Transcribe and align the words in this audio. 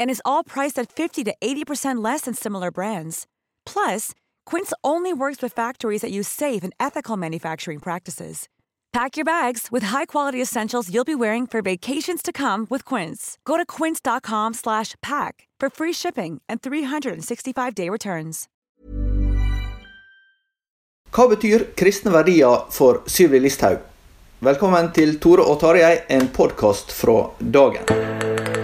And 0.00 0.10
is 0.10 0.22
all 0.24 0.42
priced 0.42 0.78
at 0.78 0.90
50 0.90 1.24
to 1.24 1.34
80% 1.42 2.02
less 2.02 2.22
than 2.22 2.34
similar 2.34 2.70
brands. 2.70 3.26
Plus, 3.66 4.12
Quince 4.46 4.72
only 4.82 5.12
works 5.12 5.42
with 5.42 5.52
factories 5.52 6.00
that 6.00 6.10
use 6.10 6.28
safe 6.28 6.64
and 6.64 6.72
ethical 6.80 7.18
manufacturing 7.18 7.80
practices. 7.80 8.48
Pack 8.96 9.18
your 9.18 9.26
bags 9.26 9.68
with 9.70 9.82
high-quality 9.82 10.40
essentials 10.40 10.90
you'll 10.90 11.04
be 11.04 11.14
wearing 11.14 11.46
for 11.46 11.60
vacations 11.60 12.22
to 12.22 12.32
come 12.32 12.66
with 12.70 12.82
Quince. 12.82 13.36
Go 13.44 13.58
to 13.58 13.66
quince.com 13.66 14.54
slash 14.54 14.94
pack 15.02 15.46
for 15.60 15.68
free 15.68 15.92
shipping 15.92 16.40
and 16.48 16.62
365-day 16.62 17.90
returns. 17.90 18.48
Hva 21.12 21.28
betyr 21.28 21.74
kristne 21.76 22.10
for 22.70 23.02
Sylvi 23.06 23.38
Listhaug? 23.38 23.84
Velkommen 24.40 24.92
til 24.92 25.18
Tore 25.20 25.44
og 25.44 25.60
Tarjei, 25.60 26.00
en 26.08 26.28
podkast 26.28 26.92
fra 26.92 27.30
dagen. 27.40 28.55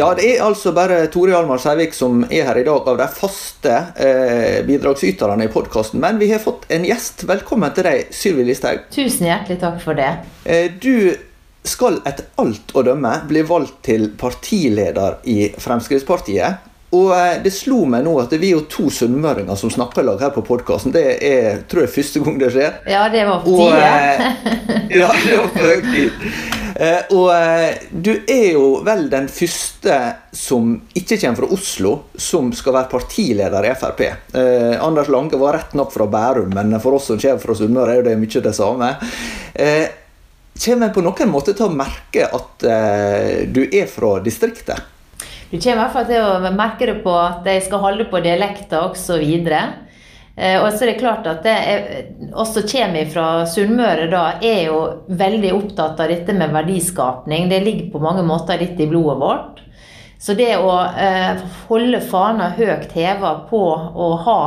Ja, 0.00 0.14
det 0.16 0.24
er 0.24 0.38
altså 0.40 0.70
bare 0.72 1.02
Tore 1.12 1.34
Hjalmar 1.34 1.60
Seivik 1.60 1.92
som 1.92 2.22
er 2.32 2.46
her 2.48 2.56
i 2.56 2.64
dag 2.64 2.86
av 2.88 2.96
de 2.96 3.06
faste 3.12 3.72
eh, 4.00 4.62
bidragsyterne 4.64 5.44
i 5.44 5.50
podkasten. 5.52 6.00
Men 6.00 6.16
vi 6.16 6.30
har 6.30 6.40
fått 6.40 6.64
en 6.72 6.86
gjest. 6.88 7.26
Velkommen 7.28 7.74
til 7.76 7.84
deg, 7.84 8.06
Sylvi 8.16 8.46
Listhaug. 8.48 8.86
Tusen 8.94 9.28
hjertelig 9.28 9.58
takk 9.60 9.76
for 9.82 9.98
det. 9.98 10.08
Eh, 10.48 10.70
du 10.80 11.12
skal 11.68 12.00
etter 12.08 12.30
alt 12.40 12.72
å 12.72 12.84
dømme 12.86 13.12
bli 13.28 13.42
valgt 13.44 13.82
til 13.90 14.08
partileder 14.16 15.18
i 15.28 15.50
Fremskrittspartiet. 15.60 16.64
Og 16.96 17.12
eh, 17.18 17.36
det 17.44 17.52
slo 17.52 17.82
meg 17.84 18.06
nå 18.08 18.16
at 18.22 18.32
vi 18.38 18.54
er 18.54 18.56
jo 18.56 18.64
to 18.72 18.88
sunnmøringer 18.94 19.60
som 19.60 19.74
snakker 19.74 20.00
i 20.00 20.08
lag 20.08 20.24
her 20.24 20.32
på 20.32 20.46
podkasten. 20.48 20.96
Det 20.96 21.04
er 21.20 21.60
tror 21.68 21.84
jeg 21.84 21.92
første 21.98 22.24
gang 22.24 22.40
det 22.40 22.54
skjer. 22.56 22.80
Ja, 22.88 23.04
det 23.12 23.28
var 23.28 23.44
på 23.44 23.60
tide. 23.60 23.84
eh, 23.84 24.96
ja, 25.02 25.12
det 25.26 25.36
var 25.42 25.52
på 25.52 26.69
og 27.12 27.26
eh, 27.34 27.82
du 27.92 28.12
er 28.24 28.54
jo 28.54 28.80
vel 28.86 29.04
den 29.12 29.26
første 29.28 29.96
som 30.32 30.72
ikke 30.96 31.18
kommer 31.20 31.42
fra 31.42 31.48
Oslo, 31.56 31.92
som 32.16 32.48
skal 32.56 32.76
være 32.78 32.90
partileder 32.94 33.66
i 33.68 33.74
Frp. 33.76 34.00
Eh, 34.06 34.76
Anders 34.80 35.10
Lange 35.12 35.40
var 35.40 35.58
rett 35.58 35.76
nok 35.76 35.92
fra 35.92 36.08
Bærum, 36.08 36.54
men 36.56 36.78
for 36.80 36.96
oss 36.96 37.10
som 37.10 37.20
kommer 37.20 37.42
fra 37.42 37.58
Sunnmøre, 37.58 37.92
er 37.92 38.00
jo 38.00 38.06
det 38.08 38.16
mye 38.22 38.44
det 38.46 38.54
samme. 38.56 38.94
Eh, 39.52 39.90
kommer 40.64 40.88
en 40.88 40.96
på 40.96 41.04
noen 41.04 41.34
måte 41.34 41.52
til 41.56 41.68
å 41.68 41.74
merke 41.74 42.30
at 42.32 42.64
eh, 42.64 43.44
du 43.44 43.66
er 43.66 43.84
fra 43.90 44.16
distriktet? 44.24 44.80
Du 45.50 45.58
kommer 45.58 45.76
i 45.76 45.80
hvert 45.82 45.94
fall 45.98 46.08
til 46.08 46.24
å 46.24 46.54
merke 46.54 46.88
det 46.88 47.00
på 47.04 47.12
at 47.18 47.44
jeg 47.50 47.66
skal 47.66 47.84
holde 47.84 48.08
på 48.08 48.24
dialekter 48.24 48.88
også 48.88 49.20
Eh, 49.20 49.89
og 50.40 50.70
så 50.72 50.86
er 50.86 50.88
det 50.88 51.00
klart 51.02 51.26
at 51.28 51.44
oss 52.32 52.54
som 52.56 52.64
kommer 52.64 53.08
fra 53.12 53.24
Sunnmøre, 53.44 54.06
da, 54.08 54.22
er 54.40 54.70
jo 54.70 54.78
veldig 55.20 55.50
opptatt 55.52 56.00
av 56.00 56.08
dette 56.08 56.32
med 56.36 56.54
verdiskapning. 56.54 57.50
Det 57.50 57.60
ligger 57.64 57.90
på 57.92 58.00
mange 58.00 58.24
måter 58.24 58.60
litt 58.62 58.80
i 58.80 58.88
blodet 58.88 59.18
vårt. 59.20 59.60
Så 60.20 60.34
det 60.36 60.52
å 60.60 60.72
eh, 61.00 61.40
holde 61.70 62.00
fana 62.04 62.50
høyt 62.52 62.92
heva 62.92 63.38
på 63.48 63.60
å 63.72 64.08
ha 64.26 64.40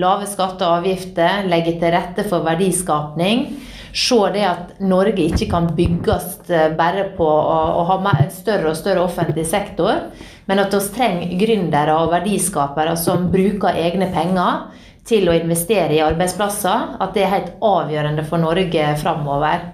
lave 0.00 0.28
skatter 0.30 0.64
og 0.64 0.78
avgifter, 0.80 1.44
legge 1.50 1.74
til 1.76 1.92
rette 1.92 2.24
for 2.28 2.46
verdiskapning, 2.46 3.48
se 3.92 4.18
det 4.32 4.44
at 4.46 4.80
Norge 4.80 5.26
ikke 5.26 5.50
kan 5.50 5.68
bygges 5.76 6.48
eh, 6.48 6.70
bare 6.78 7.10
på 7.18 7.28
å, 7.28 7.84
ha 7.90 8.14
større 8.32 8.72
og 8.72 8.78
større 8.78 9.04
offentlig 9.04 9.44
sektor, 9.50 10.08
men 10.48 10.62
at 10.62 10.72
vi 10.72 10.80
trenger 10.94 11.36
gründere 11.42 11.98
og 12.00 12.14
verdiskapere 12.14 12.96
som 12.96 13.28
bruker 13.32 13.76
egne 13.76 14.08
penger 14.14 14.86
til 15.08 15.28
å 15.30 15.34
investere 15.36 15.96
i 15.96 16.04
arbeidsplasser, 16.04 16.94
at 17.00 17.16
det 17.16 17.24
er 17.24 17.34
helt 17.34 17.52
avgjørende 17.64 18.24
for 18.28 18.42
Norge 18.42 18.92
framover. 19.00 19.66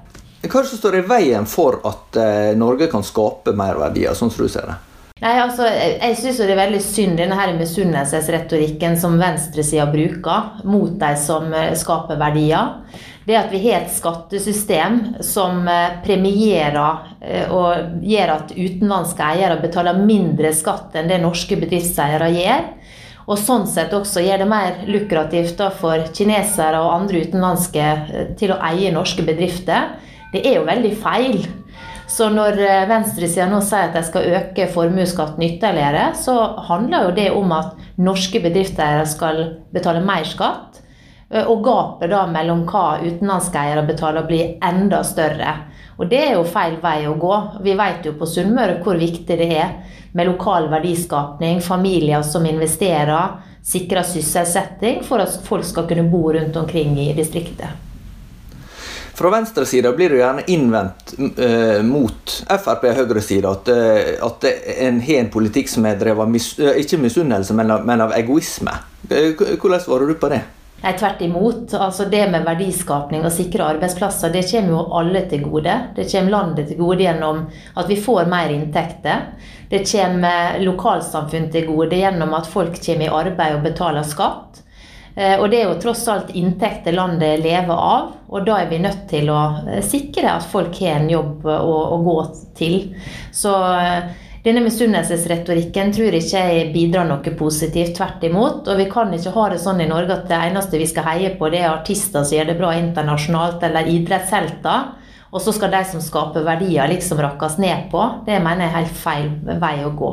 Hva 0.45 0.61
er 0.61 0.67
det 0.67 0.71
som 0.75 0.81
står 0.81 0.99
i 0.99 1.07
veien 1.09 1.47
for 1.49 1.81
at 1.89 2.19
eh, 2.21 2.51
Norge 2.59 2.91
kan 2.93 3.05
skape 3.07 3.55
mer 3.57 3.79
verdier, 3.81 4.15
sånn 4.17 4.33
som 4.33 4.45
du 4.45 4.53
ser 4.53 4.69
det? 4.69 4.77
Nei, 5.23 5.39
altså, 5.41 5.65
Jeg, 5.71 6.19
syns 6.21 6.41
det 6.43 6.51
er 6.53 6.59
veldig 6.59 6.81
synd 6.85 7.17
denne 7.17 7.39
her 7.39 7.55
misunnelsesretorikken 7.57 8.99
som 9.01 9.15
venstresida 9.17 9.87
bruker 9.89 10.67
mot 10.69 10.99
de 11.01 11.13
som 11.21 11.49
eh, 11.55 11.73
skaper 11.81 12.21
verdier. 12.21 12.77
Det 13.25 13.39
at 13.41 13.49
vi 13.49 13.63
har 13.65 13.87
et 13.87 13.95
skattesystem 13.95 14.99
som 15.25 15.65
eh, 15.71 15.97
premierer 16.05 17.49
og 17.57 18.03
gjør 18.05 18.35
at 18.35 18.51
utenlandske 18.53 19.25
eiere 19.33 19.63
betaler 19.63 19.97
mindre 19.97 20.51
skatt 20.53 20.93
enn 21.01 21.09
det 21.09 21.23
norske 21.23 21.57
bedriftseiere 21.57 22.29
gjør. 22.35 22.67
Og 23.25 23.41
sånn 23.41 23.65
sett 23.71 23.95
også 23.97 24.23
gjør 24.25 24.43
det 24.43 24.49
mer 24.51 24.81
lukrativt 24.91 25.61
for 25.79 26.09
kinesere 26.17 26.81
og 26.83 26.93
andre 26.99 27.25
utenlandske 27.25 27.85
eh, 27.85 28.33
til 28.39 28.53
å 28.53 28.61
eie 28.71 28.93
norske 28.95 29.25
bedrifter. 29.25 29.95
Det 30.35 30.45
er 30.45 30.59
jo 30.59 30.69
veldig 30.69 30.93
feil. 31.01 31.39
Så 32.11 32.29
når 32.33 32.61
eh, 32.61 32.85
venstresida 32.91 33.49
nå 33.49 33.63
sier 33.65 33.89
at 33.89 33.97
de 33.97 34.05
skal 34.05 34.29
øke 34.39 34.69
formuesskatten 34.75 35.47
ytterligere, 35.47 36.11
så 36.21 36.37
handler 36.69 37.09
jo 37.09 37.17
det 37.17 37.29
om 37.33 37.55
at 37.57 37.79
norske 37.97 38.43
bedrifter 38.45 39.05
skal 39.09 39.45
betale 39.75 40.05
mer 40.05 40.29
skatt. 40.29 40.84
Eh, 41.31 41.45
Og 41.45 41.65
gapet 41.65 42.11
da 42.11 42.25
mellom 42.31 42.65
hva 42.69 43.01
utenlandske 43.03 43.61
eiere 43.61 43.87
betaler, 43.87 44.27
blir 44.29 44.57
enda 44.63 45.03
større. 45.05 45.55
Og 45.97 46.09
det 46.11 46.21
er 46.27 46.33
jo 46.35 46.47
feil 46.49 46.79
vei 46.83 47.05
å 47.07 47.15
gå. 47.21 47.35
Vi 47.63 47.75
vet 47.79 48.07
jo 48.07 48.17
på 48.19 48.27
Sunnmøre 48.27 48.81
hvor 48.83 48.99
viktig 48.99 49.39
det 49.39 49.51
er 49.55 49.75
med 50.15 50.27
lokal 50.27 50.69
verdiskapning, 50.71 51.61
familier 51.63 52.23
som 52.23 52.47
investerer, 52.47 53.39
sikrer 53.65 54.07
sysselsetting 54.07 55.01
for 55.07 55.23
at 55.23 55.39
folk 55.47 55.67
skal 55.67 55.89
kunne 55.89 56.07
bo 56.11 56.29
rundt 56.35 56.57
omkring 56.57 56.99
i 57.01 57.13
distriktet. 57.17 57.83
Fra 59.15 59.31
venstresida 59.31 59.93
blir 59.95 60.11
det 60.11 60.19
gjerne 60.19 60.43
innvendt 60.51 61.15
uh, 61.19 61.83
mot 61.87 62.33
Frp 62.51 62.89
og 62.91 62.97
høyresida 62.99 63.53
at, 63.55 63.71
uh, 63.71 64.27
at 64.27 64.47
en 64.75 64.99
har 65.07 65.21
en 65.21 65.31
politikk 65.31 65.71
som 65.71 65.87
er 65.87 66.01
drevet 66.01 66.33
mis, 66.35 66.49
uh, 66.59 66.73
ikke 66.79 66.99
misunnelse, 66.99 67.55
men, 67.55 67.71
men 67.87 68.03
av 68.03 68.15
egoisme. 68.19 68.75
Hvordan 69.07 69.83
svarer 69.85 70.11
du 70.11 70.19
på 70.19 70.33
det? 70.35 70.43
Nei, 70.85 70.93
tvert 71.01 71.23
imot. 71.25 71.73
Altså 71.81 72.05
det 72.13 72.27
med 72.29 72.45
verdiskapning 72.45 73.23
og 73.25 73.33
sikre 73.33 73.71
arbeidsplasser, 73.73 74.33
det 74.35 74.43
kommer 74.51 74.75
jo 74.75 74.83
alle 74.99 75.23
til 75.31 75.41
gode. 75.47 75.77
Det 75.97 76.05
kommer 76.11 76.35
landet 76.35 76.69
til 76.69 76.77
gode 76.83 77.07
gjennom 77.07 77.39
at 77.81 77.89
vi 77.89 77.97
får 77.97 78.29
mer 78.29 78.53
inntekter. 78.53 79.23
Det 79.71 79.81
kommer 79.89 80.59
lokalsamfunn 80.61 81.49
til 81.55 81.71
gode 81.71 81.97
gjennom 82.03 82.37
at 82.37 82.51
folk 82.53 82.77
kommer 82.85 83.07
i 83.09 83.15
arbeid 83.23 83.57
og 83.57 83.65
betaler 83.65 84.05
skatt. 84.05 84.61
Eh, 85.17 85.41
Og 85.41 85.49
det 85.51 85.63
er 85.63 85.71
jo 85.71 85.81
tross 85.81 86.05
alt 86.11 86.35
inntekter 86.37 86.93
landet 86.93 87.41
lever 87.41 87.73
av, 87.73 88.13
og 88.29 88.45
da 88.45 88.59
er 88.61 88.69
vi 88.69 88.83
nødt 88.83 89.07
til 89.09 89.31
å 89.33 89.41
eh, 89.65 89.81
sikre 89.81 90.37
at 90.37 90.45
folk 90.51 90.77
har 90.83 90.99
en 91.01 91.09
jobb 91.11 91.47
å, 91.47 91.79
å 91.97 92.01
gå 92.05 92.19
til. 92.59 92.77
Så 93.33 93.55
eh, 93.79 94.13
denne 94.45 94.61
misunnelsesretorikken 94.61 95.93
tror 95.97 96.15
ikke 96.19 96.41
jeg 96.53 96.65
bidrar 96.75 97.07
noe 97.09 97.33
positivt, 97.39 97.95
tvert 97.97 98.27
imot. 98.29 98.67
Og 98.69 98.77
vi 98.77 98.85
kan 98.93 99.13
ikke 99.17 99.33
ha 99.33 99.47
det 99.55 99.61
sånn 99.63 99.81
i 99.81 99.89
Norge 99.89 100.19
at 100.19 100.27
det 100.29 100.41
eneste 100.51 100.77
vi 100.77 100.89
skal 100.91 101.07
heie 101.09 101.31
på, 101.39 101.49
det 101.49 101.63
er 101.63 101.71
artister 101.71 102.27
som 102.27 102.37
gjør 102.37 102.51
det 102.51 102.59
bra 102.59 102.75
internasjonalt, 102.77 103.65
eller 103.65 103.89
idrettshelter. 103.89 104.91
Og 105.33 105.41
så 105.43 105.55
skal 105.57 105.73
de 105.73 105.81
som 105.89 106.03
skaper 106.05 106.45
verdier, 106.45 106.85
liksom 106.93 107.23
rakkes 107.25 107.57
ned 107.59 107.89
på. 107.91 108.03
Det 108.27 108.37
mener 108.45 108.67
jeg 108.67 108.71
er 108.71 108.77
helt 108.83 109.01
feil 109.01 109.31
vei 109.65 109.79
å 109.83 109.95
gå. 109.97 110.13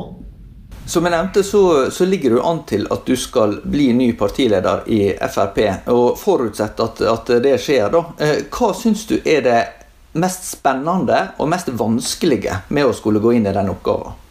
Som 0.88 1.04
jeg 1.06 1.14
nevnte, 1.14 1.44
så, 1.46 1.62
så, 1.92 2.08
ligger 2.08 2.34
du 2.34 2.40
an 2.40 2.64
til 2.66 2.88
at 2.90 3.04
du 3.06 3.12
skal 3.20 3.58
bli 3.68 3.90
ny 3.94 4.08
partileder 4.18 4.88
i 4.90 5.02
Frp. 5.28 5.60
Og 5.92 6.16
forutsett 6.18 6.80
at, 6.80 7.04
at 7.04 7.36
det 7.44 7.54
skjer, 7.60 7.92
da. 7.92 8.02
Eh, 8.16 8.34
hva 8.48 8.72
syns 8.74 9.04
du 9.12 9.18
er 9.20 9.44
det 9.44 9.60
mest 10.16 10.48
spennende 10.56 11.20
og 11.36 11.52
mest 11.52 11.68
vanskelige 11.76 12.62
med 12.72 12.88
å 12.88 12.96
skulle 12.96 13.20
gå 13.20 13.36
inn 13.36 13.46
i 13.46 13.54
den 13.54 13.70
oppgaven? 13.76 14.21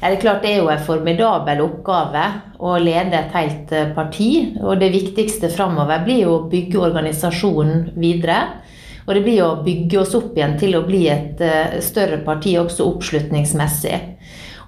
Ja, 0.00 0.08
det 0.08 0.16
er 0.16 0.20
klart 0.22 0.44
det 0.46 0.54
er 0.54 0.62
jo 0.62 0.70
en 0.72 0.80
formidabel 0.80 1.58
oppgave 1.60 2.22
å 2.56 2.76
lede 2.80 3.18
et 3.18 3.34
helt 3.36 3.72
eh, 3.76 3.90
parti. 3.92 4.30
Og 4.62 4.80
det 4.80 4.88
viktigste 4.94 5.50
framover 5.52 6.06
blir 6.06 6.22
jo 6.22 6.36
å 6.38 6.46
bygge 6.48 6.80
organisasjonen 6.86 7.90
videre. 8.00 8.38
Og 9.04 9.12
det 9.12 9.22
blir 9.26 9.42
å 9.44 9.58
bygge 9.66 9.98
oss 10.00 10.16
opp 10.16 10.38
igjen 10.38 10.56
til 10.60 10.78
å 10.78 10.86
bli 10.86 11.02
et 11.12 11.42
eh, 11.44 11.76
større 11.84 12.22
parti 12.24 12.54
også 12.56 12.86
oppslutningsmessig. 12.94 14.00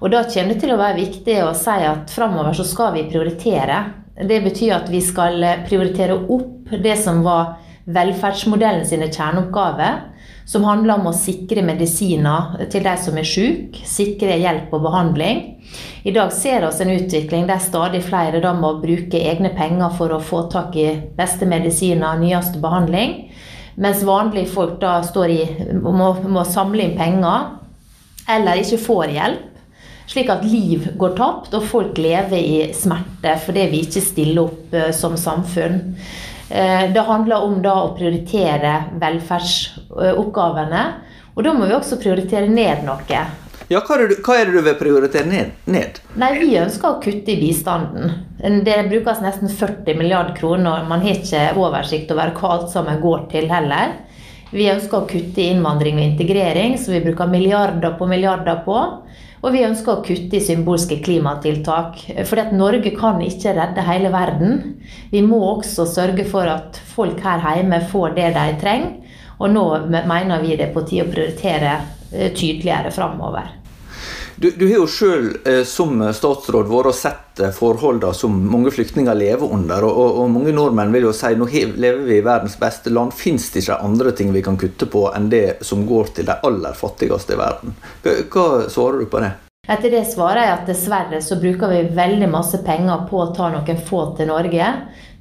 Og 0.03 0.13
da 0.13 0.21
kommer 0.29 0.53
det 0.53 0.61
til 0.61 0.75
å 0.75 0.79
være 0.83 0.99
viktig 1.01 1.39
å 1.41 1.51
si 1.57 1.81
at 1.89 2.13
framover 2.13 2.53
så 2.53 2.67
skal 2.67 2.93
vi 2.99 3.07
prioritere. 3.09 3.81
Det 4.13 4.37
betyr 4.45 4.77
at 4.77 4.93
vi 4.93 5.01
skal 5.01 5.41
prioritere 5.65 6.19
opp 6.29 6.75
det 6.77 6.99
som 7.01 7.23
var 7.25 7.55
velferdsmodellen 7.89 8.85
sine 8.85 9.09
kjerneoppgaver 9.09 10.12
som 10.45 10.65
handler 10.67 10.99
om 10.99 11.07
å 11.09 11.15
sikre 11.15 11.63
medisiner 11.65 12.65
til 12.71 12.83
de 12.85 12.93
som 12.99 13.17
er 13.19 13.27
syke, 13.27 13.83
sikre 13.87 14.35
hjelp 14.41 14.73
og 14.75 14.83
behandling. 14.87 15.41
I 16.03 16.11
dag 16.15 16.33
ser 16.35 16.65
vi 16.65 16.83
en 16.83 16.93
utvikling 16.97 17.47
der 17.47 17.63
stadig 17.63 18.03
flere 18.03 18.41
da 18.43 18.51
må 18.57 18.75
bruke 18.81 19.21
egne 19.21 19.53
penger 19.55 19.95
for 19.97 20.11
å 20.11 20.21
få 20.21 20.45
tak 20.51 20.75
i 20.75 20.89
beste 21.17 21.47
medisiner, 21.49 22.19
nyeste 22.19 22.59
behandling, 22.63 23.31
mens 23.79 24.03
vanlige 24.05 24.51
folk 24.53 24.77
da 24.83 24.99
i, 25.31 25.41
må, 25.81 26.13
må 26.27 26.43
samle 26.45 26.83
inn 26.83 26.97
penger 26.99 27.57
eller 28.29 28.61
ikke 28.61 28.83
får 28.83 29.15
hjelp. 29.15 29.49
Slik 30.03 30.27
at 30.29 30.43
liv 30.43 30.89
går 30.99 31.13
tapt, 31.15 31.53
og 31.55 31.63
folk 31.63 31.97
lever 31.97 32.37
i 32.37 32.57
smerte 32.75 33.37
fordi 33.45 33.63
vi 33.71 33.79
ikke 33.85 34.03
stiller 34.03 34.43
opp 34.43 34.75
eh, 34.75 34.91
som 34.95 35.15
samfunn. 35.17 35.79
Eh, 36.53 36.93
det 36.93 36.99
handler 36.99 37.41
om 37.41 37.55
da 37.65 37.73
å 37.81 37.93
prioritere 37.97 38.73
velferdsoppgavene. 39.01 40.83
Og 41.33 41.47
da 41.47 41.53
må 41.57 41.65
vi 41.65 41.73
også 41.73 41.97
prioritere 41.97 42.45
ned 42.45 42.83
noe. 42.85 43.21
Ja, 43.71 43.79
hva 43.81 43.95
er, 43.97 44.11
det, 44.11 44.19
hva 44.21 44.35
er 44.37 44.45
det 44.51 44.59
du 44.59 44.67
vil 44.67 44.75
prioritere 44.77 45.25
ned, 45.25 45.55
ned? 45.65 45.97
Nei, 46.19 46.29
Vi 46.37 46.51
ønsker 46.61 46.91
å 46.91 46.99
kutte 47.01 47.33
i 47.33 47.39
bistanden. 47.41 48.11
Det 48.37 48.75
brukes 48.91 49.23
nesten 49.23 49.49
40 49.49 49.97
milliarder 49.97 50.35
kroner. 50.37 50.85
Man 50.85 51.01
har 51.01 51.17
ikke 51.17 51.55
oversikt 51.57 52.13
over 52.13 52.35
hva 52.37 52.51
alt 52.59 52.69
sammen 52.75 53.01
går 53.01 53.25
til 53.33 53.49
heller. 53.49 53.95
Vi 54.53 54.67
ønsker 54.69 54.99
å 54.99 55.07
kutte 55.09 55.41
i 55.41 55.49
innvandring 55.49 55.97
og 55.97 56.05
integrering, 56.05 56.75
som 56.77 56.93
vi 56.93 57.01
bruker 57.01 57.29
milliarder 57.29 57.95
på 57.97 58.05
milliarder 58.09 58.61
på. 58.67 58.77
Og 59.43 59.51
vi 59.51 59.63
ønsker 59.65 59.91
å 59.97 60.03
kutte 60.05 60.37
i 60.37 60.43
symbolske 60.43 60.99
klimatiltak. 61.03 61.97
For 62.29 62.53
Norge 62.55 62.93
kan 62.95 63.19
ikke 63.25 63.55
redde 63.57 63.83
hele 63.83 64.11
verden. 64.13 64.61
Vi 65.11 65.23
må 65.25 65.41
også 65.55 65.87
sørge 65.89 66.27
for 66.29 66.47
at 66.47 66.77
folk 66.93 67.19
her 67.25 67.43
hjemme 67.57 67.81
får 67.91 68.15
det 68.19 68.29
de 68.37 68.45
trenger. 68.61 68.93
Og 69.41 69.51
nå 69.51 69.65
mener 69.89 70.39
vi 70.45 70.55
det 70.55 70.69
er 70.69 70.75
på 70.75 70.85
tide 70.87 71.07
å 71.07 71.11
prioritere 71.11 71.73
eh, 72.13 72.29
tydeligere 72.31 72.93
framover. 72.93 73.62
Du, 74.43 74.51
du, 74.51 74.65
har 74.67 74.81
jo 74.81 74.87
sjøl 74.91 75.27
eh, 75.47 75.61
som 75.63 76.01
statsråd 76.11 76.67
vært 76.67 76.89
og 76.89 76.95
sett 76.97 77.39
eh, 77.39 77.53
forholdene 77.55 78.11
som 78.11 78.33
mange 78.51 78.73
flyktninger 78.75 79.15
lever 79.15 79.53
under. 79.55 79.85
Og, 79.87 79.99
og, 80.01 80.17
og, 80.19 80.33
mange 80.33 80.51
nordmenn 80.51 80.91
vil 80.91 81.07
jo 81.07 81.13
si 81.15 81.31
nå 81.39 81.47
lever 81.47 82.01
vi 82.03 82.17
i 82.17 82.25
verdens 82.25 82.57
beste 82.59 82.91
land. 82.91 83.15
Fins 83.15 83.45
det 83.53 83.63
ikke 83.63 83.77
andre 83.87 84.11
ting 84.11 84.33
vi 84.35 84.41
kan 84.43 84.59
kutte 84.59 84.89
på 84.91 85.05
enn 85.15 85.29
det 85.31 85.63
som 85.63 85.85
går 85.87 86.11
til 86.17 86.27
de 86.27 86.35
aller 86.43 86.75
fattigste 86.75 87.37
i 87.37 87.39
verden? 87.39 87.71
Hva, 88.03 88.17
hva 88.35 88.45
svarer 88.67 88.99
du 88.99 89.07
på 89.15 89.23
det? 89.23 89.31
Etter 89.63 89.95
det 89.95 90.03
svarer 90.11 90.43
jeg 90.43 90.53
at 90.57 90.67
dessverre 90.67 91.23
så 91.23 91.39
bruker 91.39 91.71
vi 91.71 91.95
veldig 91.95 92.27
masse 92.27 92.59
penger 92.67 93.05
på 93.07 93.23
å 93.23 93.29
ta 93.31 93.47
noen 93.53 93.79
få 93.87 94.09
til 94.17 94.27
Norge, 94.27 94.73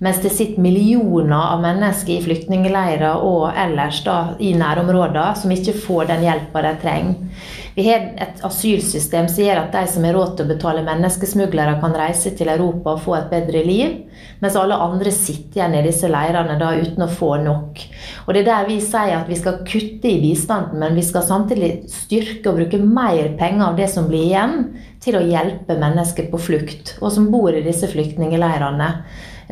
mens 0.02 0.19
det 0.22 0.32
sitter 0.34 0.62
millioner 0.62 1.54
av 1.54 1.60
mennesker 1.62 2.16
i 2.16 2.22
flyktningleirer 2.25 3.22
og 3.22 3.52
ellers 3.54 4.00
da 4.02 4.16
i 4.43 4.50
nærområder 4.58 5.37
som 5.38 5.54
ikke 5.54 5.76
får 5.84 6.08
den 6.10 6.25
hjelpa 6.26 6.64
de 6.66 6.72
trenger. 6.82 7.50
Vi 7.72 7.87
har 7.87 8.10
et 8.20 8.43
asylsystem 8.44 9.31
som 9.32 9.46
gjør 9.46 9.62
at 9.62 9.72
de 9.72 9.87
som 9.88 10.04
har 10.04 10.12
råd 10.12 10.34
til 10.37 10.44
å 10.44 10.50
betale 10.50 10.82
menneskesmuglere, 10.84 11.78
kan 11.81 11.94
reise 11.96 12.34
til 12.37 12.50
Europa 12.52 12.93
og 12.93 13.00
få 13.06 13.14
et 13.16 13.31
bedre 13.31 13.62
liv, 13.64 13.94
mens 14.43 14.58
alle 14.60 14.76
andre 14.76 15.14
sitter 15.14 15.62
igjen 15.62 15.78
i 15.78 15.84
disse 15.87 16.10
leirene 16.10 16.58
da 16.60 16.75
uten 16.76 17.06
å 17.06 17.08
få 17.08 17.31
nok. 17.46 17.81
Og 18.26 18.34
Det 18.34 18.43
er 18.43 18.50
der 18.50 18.69
vi 18.69 18.76
sier 18.84 19.16
at 19.22 19.31
vi 19.31 19.40
skal 19.40 19.62
kutte 19.64 20.10
i 20.10 20.20
bistanden, 20.20 20.82
men 20.82 20.98
vi 20.98 21.06
skal 21.06 21.25
samtidig 21.25 21.87
styrke 21.88 22.50
og 22.50 22.60
bruke 22.60 22.82
mer 22.82 23.32
penger 23.40 23.70
av 23.70 23.81
det 23.81 23.88
som 23.94 24.10
blir 24.10 24.26
igjen, 24.26 24.58
til 25.02 25.16
å 25.19 25.25
hjelpe 25.26 25.78
mennesker 25.81 26.28
på 26.31 26.38
flukt, 26.38 26.96
og 27.00 27.10
som 27.14 27.31
bor 27.32 27.56
i 27.56 27.64
disse 27.64 27.88
flyktningleirene. 27.90 28.90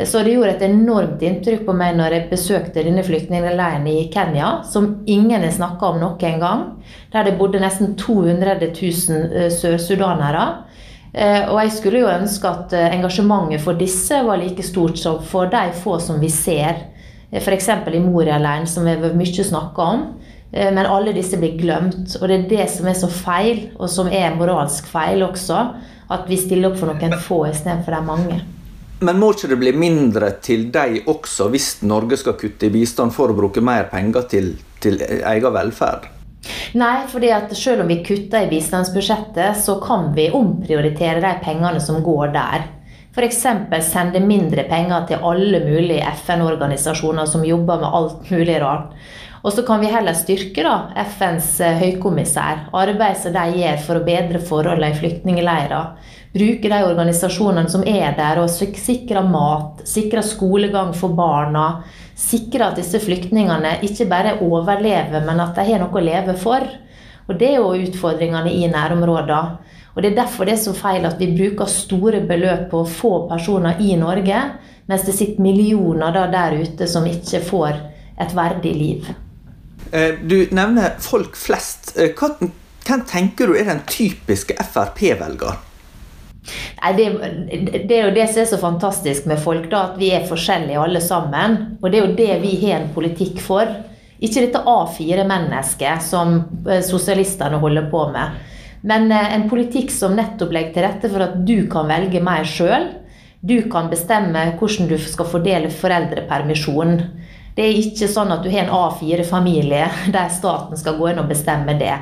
Så 0.05 0.23
det 0.23 0.33
gjorde 0.33 0.55
et 0.55 0.63
enormt 0.65 1.23
inntrykk 1.25 1.67
på 1.67 1.75
meg 1.77 1.97
når 1.99 2.15
jeg 2.15 2.29
besøkte 2.31 2.85
denne 2.87 3.03
flyktningleiren 3.05 3.85
i 3.91 4.07
Kenya, 4.13 4.61
som 4.65 5.03
ingen 5.11 5.43
har 5.45 5.53
snakka 5.53 5.91
om 5.93 5.99
noen 6.01 6.41
gang. 6.41 6.63
Der 7.13 7.27
det 7.27 7.37
bodde 7.41 7.61
nesten 7.61 7.97
200 8.01 8.55
000 8.63 9.35
eh, 9.35 9.49
sørsudanere. 9.53 10.45
Eh, 11.13 11.51
og 11.51 11.59
jeg 11.65 11.75
skulle 11.75 12.05
jo 12.05 12.13
ønske 12.13 12.49
at 12.49 12.77
eh, 12.77 12.95
engasjementet 12.97 13.65
for 13.65 13.77
disse 13.77 14.23
var 14.25 14.41
like 14.41 14.65
stort 14.65 15.01
som 15.01 15.19
for 15.27 15.51
de 15.53 15.67
få 15.83 15.99
som 16.01 16.21
vi 16.23 16.31
ser. 16.33 16.87
F.eks. 17.31 17.69
i 17.69 18.03
Moria-leiren, 18.03 18.67
som 18.67 18.87
vi 18.87 18.95
har 18.95 19.19
mye 19.19 19.45
snakka 19.47 19.91
om. 19.97 20.07
Men 20.51 20.83
alle 20.83 21.13
disse 21.15 21.39
blir 21.39 21.55
glemt. 21.61 22.17
Og 22.19 22.25
det 22.27 22.39
er 22.41 22.49
det 22.51 22.65
som 22.73 22.89
er 22.91 22.97
så 22.99 23.07
feil, 23.07 23.69
og 23.79 23.87
som 23.87 24.11
er 24.11 24.35
moralsk 24.35 24.89
feil 24.91 25.23
også. 25.23 25.61
At 26.11 26.27
vi 26.27 26.41
stiller 26.41 26.73
opp 26.73 26.81
for 26.81 26.91
noen 26.91 27.15
få 27.23 27.45
istedenfor 27.53 27.95
de 27.95 28.03
mange. 28.09 28.41
Men 29.01 29.21
må 29.21 29.31
ikke 29.33 29.49
det 29.49 29.57
bli 29.61 29.73
mindre 29.73 30.35
til 30.45 30.67
deg 30.73 31.07
også, 31.09 31.49
hvis 31.53 31.69
Norge 31.89 32.19
skal 32.21 32.37
kutte 32.41 32.69
i 32.69 32.73
bistand 32.75 33.15
for 33.17 33.33
å 33.33 33.37
bruke 33.37 33.63
mer 33.65 33.89
penger 33.93 34.27
til, 34.29 34.51
til 34.85 35.01
egen 35.01 35.55
velferd? 35.55 36.11
Nei, 36.77 37.07
fordi 37.09 37.31
at 37.33 37.53
selv 37.57 37.85
om 37.85 37.89
vi 37.91 38.01
kutter 38.05 38.45
i 38.45 38.51
bistandsbudsjettet, 38.51 39.57
så 39.61 39.79
kan 39.83 40.11
vi 40.17 40.29
omprioritere 40.37 41.23
de 41.25 41.33
pengene 41.45 41.81
som 41.83 42.03
går 42.05 42.35
der. 42.37 42.69
F.eks. 43.11 43.41
sende 43.89 44.21
mindre 44.23 44.67
penger 44.71 45.09
til 45.09 45.25
alle 45.27 45.59
mulige 45.65 46.13
FN-organisasjoner 46.21 47.27
som 47.27 47.45
jobber 47.45 47.81
med 47.83 47.97
alt 47.99 48.31
mulig 48.31 48.61
rart. 48.63 48.93
Og 49.41 49.53
så 49.53 49.63
kan 49.65 49.81
vi 49.81 49.89
heller 49.89 50.13
styrke 50.13 50.65
da, 50.67 50.91
FNs 51.01 51.55
eh, 51.65 51.79
høykommissær, 51.81 52.67
arbeidet 52.77 53.23
som 53.23 53.33
de 53.33 53.63
gjør 53.63 53.79
for 53.87 53.97
å 53.97 54.05
bedre 54.05 54.41
forholdene 54.45 54.91
i 54.93 54.99
flyktningleirer. 54.99 56.11
Bruke 56.35 56.69
de 56.69 56.81
organisasjonene 56.85 57.73
som 57.73 57.87
er 57.89 58.13
der, 58.19 58.43
og 58.43 58.53
sikre 58.53 59.23
mat, 59.25 59.81
sikre 59.89 60.23
skolegang 60.23 60.93
for 60.95 61.17
barna. 61.17 61.87
Sikre 62.21 62.69
at 62.69 62.77
disse 62.77 63.01
flyktningene 63.01 63.79
ikke 63.87 64.07
bare 64.11 64.37
overlever, 64.45 65.25
men 65.25 65.41
at 65.41 65.57
de 65.57 65.65
har 65.71 65.81
noe 65.81 65.97
å 65.97 66.05
leve 66.05 66.37
for. 66.37 66.69
Og 67.31 67.39
Det 67.41 67.49
er 67.49 67.63
jo 67.63 67.73
utfordringene 67.87 68.53
i 68.53 68.69
nærområdene. 68.69 69.41
Og 69.97 70.03
Det 70.03 70.13
er 70.13 70.21
derfor 70.21 70.45
det 70.45 70.59
er 70.59 70.63
så 70.63 70.75
feil 70.77 71.09
at 71.09 71.19
vi 71.19 71.33
bruker 71.33 71.67
store 71.67 72.21
beløp 72.29 72.69
på 72.71 72.85
få 72.87 73.25
personer 73.31 73.81
i 73.81 73.97
Norge, 73.97 74.45
mens 74.87 75.09
det 75.09 75.17
sitter 75.17 75.43
millioner 75.43 76.13
der 76.31 76.61
ute 76.61 76.87
som 76.87 77.09
ikke 77.09 77.41
får 77.41 77.81
et 78.21 78.37
verdig 78.37 78.77
liv. 78.77 79.11
Eh, 79.93 80.15
du 80.23 80.49
nevner 80.51 80.95
folk 81.03 81.37
flest. 81.37 81.97
Eh, 81.99 82.15
hvem 82.87 83.03
tenker 83.09 83.51
du 83.51 83.57
er 83.59 83.67
den 83.69 83.83
typiske 83.91 84.55
Frp-velger? 84.73 85.59
Nei, 86.81 86.93
det, 86.97 87.07
det, 87.89 87.97
er 87.97 88.07
jo 88.09 88.15
det 88.17 88.27
som 88.31 88.43
er 88.43 88.49
så 88.49 88.59
fantastisk 88.61 89.27
med 89.29 89.43
folk, 89.43 89.67
da, 89.71 89.91
at 89.91 89.99
vi 90.01 90.13
er 90.17 90.29
forskjellige 90.29 90.81
alle 90.81 91.03
sammen. 91.05 91.59
Og 91.81 91.91
det 91.91 92.01
er 92.01 92.07
jo 92.07 92.19
det 92.19 92.39
vi 92.45 92.55
har 92.65 92.79
en 92.79 92.93
politikk 92.95 93.43
for. 93.45 93.69
Ikke 94.21 94.45
dette 94.45 94.63
A4-mennesket 94.69 96.07
som 96.07 96.39
eh, 96.69 96.85
sosialistene 96.87 97.61
holder 97.61 97.91
på 97.91 98.07
med. 98.15 98.47
Men 98.81 99.11
en 99.13 99.43
politikk 99.51 99.91
som 99.93 100.15
nettopp 100.17 100.55
legger 100.57 100.73
til 100.73 100.85
rette 100.87 101.09
for 101.13 101.21
at 101.21 101.35
du 101.45 101.67
kan 101.69 101.91
velge 101.91 102.23
mer 102.25 102.47
sjøl. 102.49 102.87
Du 103.45 103.59
kan 103.73 103.91
bestemme 103.93 104.47
hvordan 104.57 104.89
du 104.89 104.97
skal 105.03 105.29
fordele 105.29 105.69
foreldrepermisjonen. 105.73 107.03
Det 107.57 107.67
er 107.67 107.81
ikke 107.81 108.09
sånn 108.11 108.31
at 108.35 108.45
du 108.45 108.51
har 108.53 108.67
en 108.67 108.75
A4-familie 108.75 109.89
der 110.15 110.31
staten 110.35 110.79
skal 110.81 110.99
gå 111.01 111.11
inn 111.11 111.23
og 111.23 111.31
bestemme 111.31 111.77
det. 111.81 111.97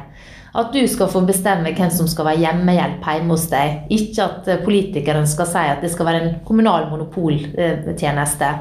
At 0.58 0.72
du 0.72 0.80
skal 0.90 1.10
få 1.12 1.22
bestemme 1.28 1.74
hvem 1.76 1.90
som 1.92 2.08
skal 2.08 2.30
være 2.30 2.42
hjemmehjelp 2.42 3.04
hjemme 3.04 3.34
hos 3.36 3.48
deg. 3.52 3.82
Ikke 3.94 4.24
at 4.24 4.48
politikeren 4.64 5.28
skal 5.28 5.48
si 5.50 5.64
at 5.74 5.82
det 5.84 5.90
skal 5.92 6.08
være 6.08 6.22
en 6.22 6.36
kommunal 6.48 6.88
monopoltjeneste. 6.90 8.52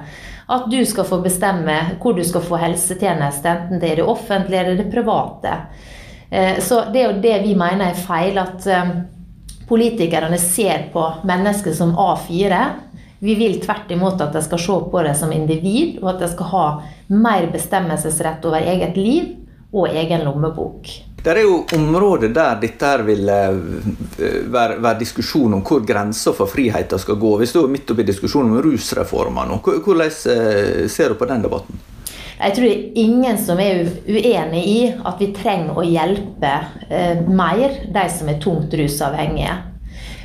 At 0.47 0.67
du 0.71 0.79
skal 0.87 1.07
få 1.07 1.19
bestemme 1.23 1.75
hvor 1.99 2.15
du 2.15 2.23
skal 2.27 2.43
få 2.43 2.59
helsetjeneste, 2.61 3.51
enten 3.51 3.81
det 3.81 3.91
er 3.91 4.01
det 4.01 4.07
offentlige 4.07 4.63
eller 4.63 4.79
det 4.79 4.91
private. 4.91 5.55
Eh, 6.29 6.59
så 6.63 6.85
det 6.91 7.01
er 7.01 7.09
jo 7.09 7.21
det 7.23 7.35
vi 7.43 7.55
mener 7.59 7.89
er 7.89 7.99
feil. 7.99 8.39
At 8.39 8.67
eh, 8.67 8.93
politikerne 9.67 10.39
ser 10.39 10.87
på 10.93 11.03
mennesker 11.27 11.75
som 11.75 11.95
A4 11.99 12.61
vi 13.19 13.35
vil 13.35 13.59
tvert 13.61 13.91
imot 13.91 14.21
at 14.21 14.33
de 14.33 14.43
skal 14.45 14.61
se 14.61 14.77
på 14.91 15.03
det 15.05 15.15
som 15.17 15.33
individ, 15.33 15.97
og 16.03 16.13
at 16.13 16.23
de 16.25 16.31
skal 16.31 16.51
ha 16.53 16.65
mer 17.13 17.49
bestemmelsesrett 17.53 18.45
over 18.45 18.61
eget 18.61 18.97
liv 18.97 19.35
og 19.73 19.89
egen 19.89 20.25
lommebok. 20.25 20.89
Det 21.17 21.33
er 21.33 21.43
jo 21.43 21.57
områder 21.75 22.29
der 22.31 22.59
dette 22.61 22.87
her 22.87 23.01
vil 23.03 23.27
eh, 23.27 23.57
være, 24.53 24.77
være 24.79 24.99
diskusjon 25.01 25.57
om 25.57 25.63
hvor 25.65 25.81
grensa 25.83 26.31
for 26.37 26.47
friheten 26.47 27.01
skal 27.01 27.17
gå. 27.19 27.33
Vi 27.41 27.49
står 27.49 27.67
midt 27.73 27.91
oppi 27.91 28.05
diskusjonen 28.07 28.53
om 28.53 28.61
rusreformer 28.63 29.49
nå. 29.49 29.57
Hvordan 29.65 30.05
eh, 30.07 30.85
ser 30.87 31.11
du 31.11 31.19
på 31.19 31.27
den 31.27 31.43
debatten? 31.43 31.81
Jeg 32.37 32.53
tror 32.53 32.67
det 32.67 32.73
er 32.75 32.99
ingen 33.01 33.39
som 33.41 33.59
er 33.59 33.87
uenig 34.05 34.61
i 34.69 34.81
at 34.93 35.17
vi 35.19 35.31
trenger 35.33 35.79
å 35.81 35.85
hjelpe 35.87 36.53
eh, 36.85 37.25
mer 37.25 37.81
de 37.91 38.05
som 38.13 38.29
er 38.29 38.37
tungt 38.43 38.77
rusavhengige. 38.77 39.57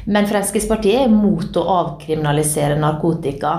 Men 0.04 0.26
Fremskrittspartiet 0.26 1.04
er 1.04 1.12
mot 1.12 1.56
å 1.56 1.62
avkriminalisere 1.76 2.78
narkotika. 2.80 3.52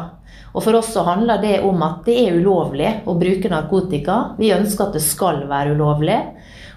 Og 0.53 0.65
For 0.65 0.77
oss 0.77 0.91
så 0.93 1.05
handler 1.07 1.41
det 1.41 1.59
om 1.65 1.81
at 1.85 2.03
det 2.05 2.17
er 2.25 2.39
ulovlig 2.39 2.89
å 3.09 3.15
bruke 3.17 3.49
narkotika. 3.49 4.35
Vi 4.37 4.51
ønsker 4.53 4.89
at 4.89 4.97
det 4.97 5.03
skal 5.05 5.45
være 5.49 5.77
ulovlig. 5.77 6.19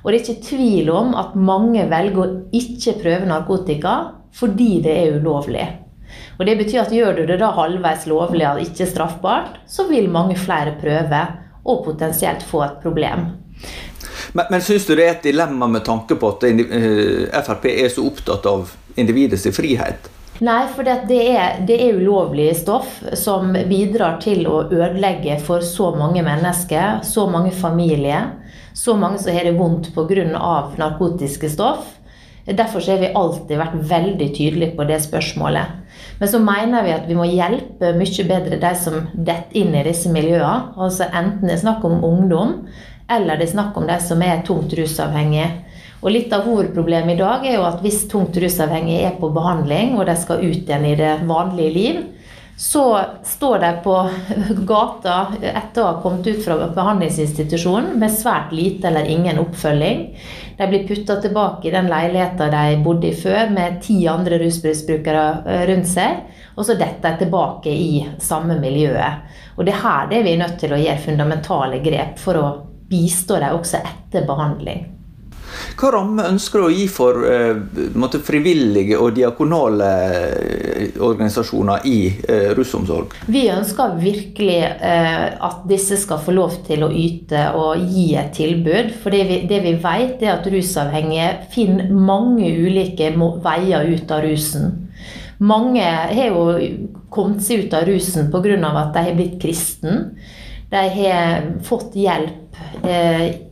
Og 0.03 0.13
det 0.13 0.21
er 0.21 0.23
ikke 0.23 0.49
tvil 0.49 0.93
om 0.95 1.17
at 1.19 1.35
mange 1.35 1.83
velger 1.91 2.23
å 2.23 2.29
ikke 2.55 2.95
prøve 3.03 3.27
narkotika 3.29 3.97
fordi 4.37 4.77
det 4.85 4.95
er 5.01 5.19
ulovlig. 5.19 5.65
Og 6.39 6.45
det 6.47 6.55
betyr 6.61 6.85
at 6.85 6.93
Gjør 6.95 7.17
du 7.17 7.25
det 7.27 7.41
da 7.41 7.51
halvveis 7.57 8.07
lovlig 8.09 8.47
og 8.49 8.63
ikke 8.63 8.87
straffbart, 8.89 9.59
så 9.67 9.89
vil 9.91 10.07
mange 10.13 10.37
flere 10.39 10.77
prøve 10.81 11.25
og 11.67 11.83
potensielt 11.89 12.45
få 12.47 12.63
et 12.69 12.79
problem. 12.85 13.27
Men, 14.37 14.45
men 14.51 14.61
syns 14.63 14.85
du 14.85 14.93
det 14.93 15.07
er 15.07 15.15
et 15.15 15.25
dilemma 15.25 15.69
med 15.71 15.87
tanke 15.87 16.19
på 16.21 16.35
at 16.35 16.45
eh, 16.45 17.41
Frp 17.47 17.71
er 17.73 17.89
så 17.89 18.05
opptatt 18.05 18.45
av 18.51 18.75
individets 19.01 19.49
frihet? 19.57 20.11
Nei, 20.45 20.67
for 20.69 20.85
det 20.85 21.17
er, 21.17 21.63
det 21.65 21.79
er 21.81 21.97
ulovlig 21.97 22.51
stoff 22.59 22.99
som 23.17 23.55
bidrar 23.71 24.19
til 24.21 24.45
å 24.45 24.67
ødelegge 24.69 25.39
for 25.41 25.65
så 25.65 25.95
mange 25.97 26.21
mennesker, 26.27 27.01
så 27.09 27.25
mange 27.33 27.55
familier. 27.57 28.35
Så 28.77 28.93
mange 29.01 29.23
som 29.23 29.33
har 29.33 29.49
det 29.49 29.55
vondt 29.57 29.89
pga. 29.95 30.27
narkotiske 30.77 31.49
stoff. 31.49 31.96
Derfor 32.47 32.81
har 32.87 33.01
vi 33.03 33.11
alltid 33.11 33.59
vært 33.59 33.79
veldig 33.91 34.29
tydelige 34.37 34.77
på 34.79 34.85
det 34.87 35.01
spørsmålet. 35.03 35.81
Men 36.21 36.31
så 36.31 36.39
mener 36.39 36.85
vi 36.87 36.95
at 36.95 37.09
vi 37.09 37.17
må 37.19 37.27
hjelpe 37.27 37.91
mye 37.99 38.27
bedre 38.29 38.59
de 38.63 38.73
som 38.79 39.01
detter 39.15 39.59
inn 39.59 39.75
i 39.75 39.83
disse 39.87 40.13
miljøene. 40.15 40.77
Altså 40.79 41.09
enten 41.11 41.49
det 41.49 41.57
er 41.57 41.65
snakk 41.65 41.85
om 41.89 42.05
ungdom, 42.07 42.55
eller 43.11 43.39
det 43.39 43.49
er 43.49 43.57
snakk 43.57 43.77
om 43.79 43.89
de 43.91 43.99
som 44.03 44.23
er 44.23 44.45
tungt 44.47 44.77
rusavhengige. 44.79 45.51
Og 46.05 46.13
litt 46.13 46.31
av 46.37 46.45
hovedproblemet 46.47 47.17
i 47.17 47.19
dag 47.19 47.47
er 47.49 47.57
jo 47.57 47.67
at 47.67 47.81
hvis 47.83 48.05
tungt 48.13 48.37
rusavhengige 48.39 49.09
er 49.09 49.19
på 49.19 49.33
behandling, 49.35 49.97
og 49.99 50.07
de 50.07 50.15
skal 50.21 50.45
ut 50.45 50.63
igjen 50.63 50.87
i 50.87 50.95
det 50.99 51.15
vanlige 51.27 51.75
liv, 51.75 52.03
så 52.57 53.01
står 53.25 53.59
de 53.59 53.73
på 53.85 54.11
gata 54.67 55.17
etter 55.41 55.83
å 55.83 55.89
ha 55.91 56.01
kommet 56.01 56.27
ut 56.27 56.41
fra 56.45 56.57
behandlingsinstitusjonen 56.73 57.99
med 58.01 58.15
svært 58.17 58.55
lite 58.57 58.89
eller 58.89 59.11
ingen 59.13 59.41
oppfølging. 59.43 60.01
De 60.57 60.69
blir 60.71 60.87
putta 60.89 61.19
tilbake 61.21 61.69
i 61.69 61.75
den 61.75 61.91
leiligheten 61.93 62.55
de 62.55 62.81
bodde 62.85 63.11
i 63.11 63.19
før, 63.19 63.53
med 63.53 63.83
ti 63.85 63.99
andre 64.09 64.41
rusmisbrukere 64.41 65.27
eh, 65.45 65.67
rundt 65.69 65.91
seg. 65.91 66.25
Og 66.57 66.65
så 66.65 66.79
detter 66.81 67.13
de 67.13 67.27
tilbake 67.27 67.77
i 67.77 68.07
samme 68.25 68.57
miljøet. 68.63 69.29
Og 69.61 69.69
det 69.69 69.77
er 69.77 69.85
her 69.85 70.11
det 70.15 70.25
vi 70.25 70.33
er 70.33 70.45
nødt 70.47 70.57
til 70.61 70.73
å 70.73 70.81
gjøre 70.81 71.05
fundamentale 71.05 71.85
grep 71.85 72.17
for 72.21 72.41
å 72.41 72.51
bistå 72.89 73.37
dem 73.43 73.59
også 73.59 73.85
etter 73.85 74.25
behandling. 74.25 74.96
Hva 75.77 75.93
ramme 75.95 76.29
ønsker 76.31 76.63
du 76.63 76.69
å 76.69 76.73
gi 76.75 76.87
for 76.91 77.27
måtte, 77.99 78.23
frivillige 78.25 78.99
og 79.01 79.15
diakonale 79.17 79.91
eh, 80.15 81.01
organisasjoner 81.03 81.87
i 81.89 81.99
russomsorg? 82.57 82.77
rusomsorg? 82.77 83.15
Vi 83.27 83.49
ønsker 83.51 83.97
virkelig 84.01 84.59
eh, 84.65 85.27
at 85.41 85.65
disse 85.69 85.99
skal 86.01 86.21
få 86.23 86.35
lov 86.37 86.59
til 86.67 86.85
å 86.85 86.91
yte 86.91 87.51
og 87.57 87.87
gi 87.91 88.15
et 88.19 88.33
tilbud. 88.37 88.93
For 89.03 89.15
det 89.15 89.25
vi, 89.29 89.41
det 89.49 89.61
vi 89.65 89.75
vet, 89.83 90.23
er 90.23 90.37
at 90.37 90.47
rusavhengige 90.51 91.31
finner 91.55 91.91
mange 91.91 92.51
ulike 92.51 93.13
veier 93.45 93.87
ut 93.93 94.11
av 94.11 94.25
rusen. 94.27 94.83
Mange 95.39 95.85
har 95.85 96.31
jo 96.31 96.47
kommet 97.13 97.45
seg 97.45 97.67
ut 97.67 97.75
av 97.77 97.85
rusen 97.89 98.31
pga. 98.33 98.57
at 98.57 98.95
de 98.95 99.05
har 99.05 99.15
blitt 99.15 99.41
kristen. 99.41 100.17
De 100.71 100.77
har 100.77 101.53
fått 101.63 101.95
hjelp 101.95 102.57
eh, 102.85 103.43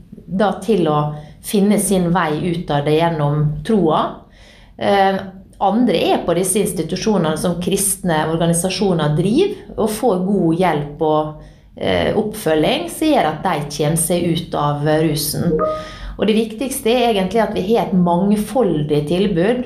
til 0.64 0.88
å 0.88 0.98
finne 1.44 1.78
sin 1.78 2.10
vei 2.14 2.40
ut 2.52 2.70
av 2.72 2.84
det 2.86 2.98
gjennom 2.98 3.40
troa. 3.66 4.02
Eh, 4.76 5.16
andre 5.64 5.98
er 6.10 6.22
på 6.26 6.34
disse 6.36 6.62
institusjonene 6.64 7.38
som 7.40 7.60
kristne 7.62 8.24
organisasjoner 8.32 9.14
driver, 9.18 9.58
og 9.76 9.92
får 9.92 10.24
god 10.26 10.62
hjelp 10.62 11.04
og 11.04 11.44
eh, 11.76 12.10
oppfølging 12.18 12.88
som 12.92 13.12
gjør 13.12 13.30
at 13.30 13.44
de 13.46 13.68
kommer 13.76 14.00
seg 14.00 14.26
ut 14.32 14.58
av 14.58 14.88
rusen. 15.04 15.54
Og 16.14 16.26
det 16.28 16.36
viktigste 16.36 16.92
er 16.92 17.08
egentlig 17.12 17.42
at 17.42 17.54
vi 17.56 17.64
har 17.72 17.88
et 17.88 17.96
mangfoldig 17.96 19.00
tilbud 19.10 19.64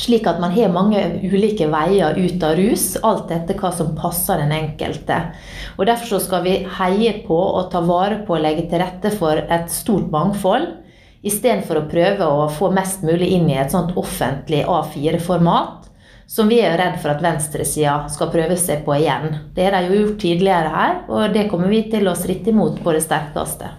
slik 0.00 0.26
at 0.28 0.40
man 0.40 0.54
har 0.54 0.72
mange 0.72 1.00
ulike 1.22 1.68
veier 1.70 2.16
ut 2.16 2.44
av 2.46 2.56
rus, 2.58 2.94
alt 3.04 3.32
etter 3.34 3.58
hva 3.60 3.72
som 3.74 3.92
passer 3.98 4.40
den 4.40 4.54
enkelte. 4.56 5.18
Og 5.76 5.86
Derfor 5.88 6.22
skal 6.22 6.44
vi 6.46 6.56
heie 6.78 7.18
på 7.26 7.36
og 7.36 7.70
ta 7.72 7.82
vare 7.84 8.22
på 8.26 8.38
og 8.38 8.44
legge 8.44 8.68
til 8.70 8.82
rette 8.82 9.12
for 9.16 9.40
et 9.40 9.68
stort 9.72 10.08
mangfold, 10.12 10.70
istedenfor 11.26 11.82
å 11.82 11.88
prøve 11.90 12.26
å 12.26 12.48
få 12.56 12.70
mest 12.72 13.04
mulig 13.04 13.28
inn 13.36 13.50
i 13.50 13.58
et 13.60 13.72
sånt 13.74 13.92
offentlig 14.00 14.62
A4-format, 14.64 15.90
som 16.30 16.48
vi 16.48 16.60
er 16.62 16.78
redd 16.78 17.00
for 17.02 17.10
at 17.12 17.22
venstresida 17.24 18.04
skal 18.12 18.30
prøve 18.32 18.56
seg 18.56 18.84
på 18.86 18.94
igjen. 19.00 19.34
Det 19.56 19.66
har 19.66 19.76
de 19.76 19.90
jo 19.90 20.04
gjort 20.04 20.20
tidligere 20.22 20.72
her, 20.76 20.98
og 21.10 21.34
det 21.34 21.48
kommer 21.50 21.72
vi 21.72 21.82
til 21.90 22.06
å 22.08 22.16
stritte 22.16 22.54
imot 22.54 22.78
på 22.84 22.94
det 22.94 23.02
sterkeste. 23.04 23.72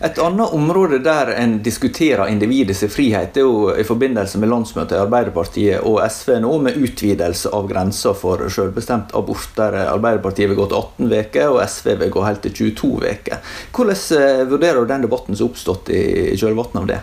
Et 0.00 0.18
annet 0.20 0.52
område 0.52 0.98
der 1.00 1.30
en 1.40 1.54
diskuterer 1.64 2.28
individets 2.28 2.82
frihet, 2.92 3.36
er 3.36 3.46
jo 3.46 3.70
i 3.72 3.84
forbindelse 3.86 4.36
med 4.42 4.50
landsmøtet 4.52 4.92
i 4.98 5.00
Arbeiderpartiet 5.00 5.86
og 5.88 6.02
SV 6.04 6.34
nå, 6.44 6.50
med 6.66 6.76
utvidelse 6.76 7.48
av 7.56 7.68
grensa 7.70 8.12
for 8.16 8.44
selvbestemt 8.52 9.14
abort, 9.16 9.48
der 9.56 9.78
Arbeiderpartiet 9.86 10.50
vil 10.50 10.58
gå 10.58 10.66
til 10.68 10.82
18 10.82 11.14
uker 11.16 11.54
og 11.54 11.62
SV 11.64 11.94
vil 12.02 12.12
gå 12.12 12.24
helt 12.26 12.44
til 12.44 12.56
22 12.76 12.90
uker. 13.06 13.52
Hvordan 13.72 14.02
eh, 14.18 14.42
vurderer 14.50 14.82
du 14.82 14.90
den 14.90 15.06
debatten 15.06 15.38
som 15.38 15.46
er 15.46 15.54
oppstått 15.54 15.92
i 15.96 16.02
kjølvannet 16.36 16.82
av 16.82 16.90
det? 16.90 17.00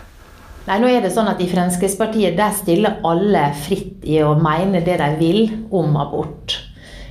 Nei, 0.64 0.78
nå 0.80 0.88
er 0.88 1.02
det 1.04 1.10
sånn 1.12 1.28
at 1.28 1.42
I 1.42 1.48
Fremskrittspartiet 1.50 2.38
der 2.38 2.54
stiller 2.56 3.02
alle 3.04 3.48
fritt 3.66 4.06
i 4.06 4.22
å 4.24 4.36
mene 4.38 4.80
det 4.86 5.00
de 5.02 5.10
vil 5.18 5.42
om 5.74 5.98
abort. 6.00 6.54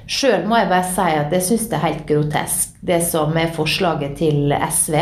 Sjøl 0.07 0.47
må 0.47 0.57
jeg 0.57 0.71
bare 0.71 0.87
si 0.95 1.11
at 1.19 1.35
jeg 1.35 1.45
syns 1.45 1.67
det 1.69 1.77
er 1.77 1.85
helt 1.89 2.07
grotesk, 2.07 2.73
det 2.81 3.03
som 3.05 3.35
er 3.39 3.53
forslaget 3.55 4.17
til 4.23 4.55
SV. 4.55 4.97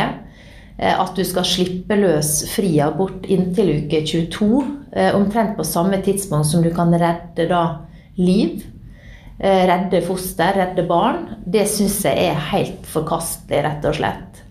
Eh, 0.82 1.00
at 1.00 1.16
du 1.16 1.22
skal 1.26 1.46
slippe 1.46 1.96
løs 2.00 2.34
fri 2.50 2.74
abort 2.82 3.28
inntil 3.30 3.76
uke 3.84 4.02
22. 4.08 4.64
Eh, 4.92 5.14
omtrent 5.16 5.54
på 5.58 5.66
samme 5.68 6.02
tidspunkt 6.02 6.50
som 6.50 6.66
du 6.66 6.72
kan 6.74 6.94
redde 6.94 7.46
da 7.52 7.64
liv. 8.18 8.64
Eh, 9.38 9.62
redde 9.70 10.02
foster, 10.06 10.58
redde 10.58 10.88
barn. 10.90 11.28
Det 11.46 11.68
syns 11.70 12.02
jeg 12.06 12.32
er 12.32 12.46
helt 12.52 12.90
forkastelig, 12.90 13.62
rett 13.68 13.90
og 13.92 13.98
slett. 14.00 14.44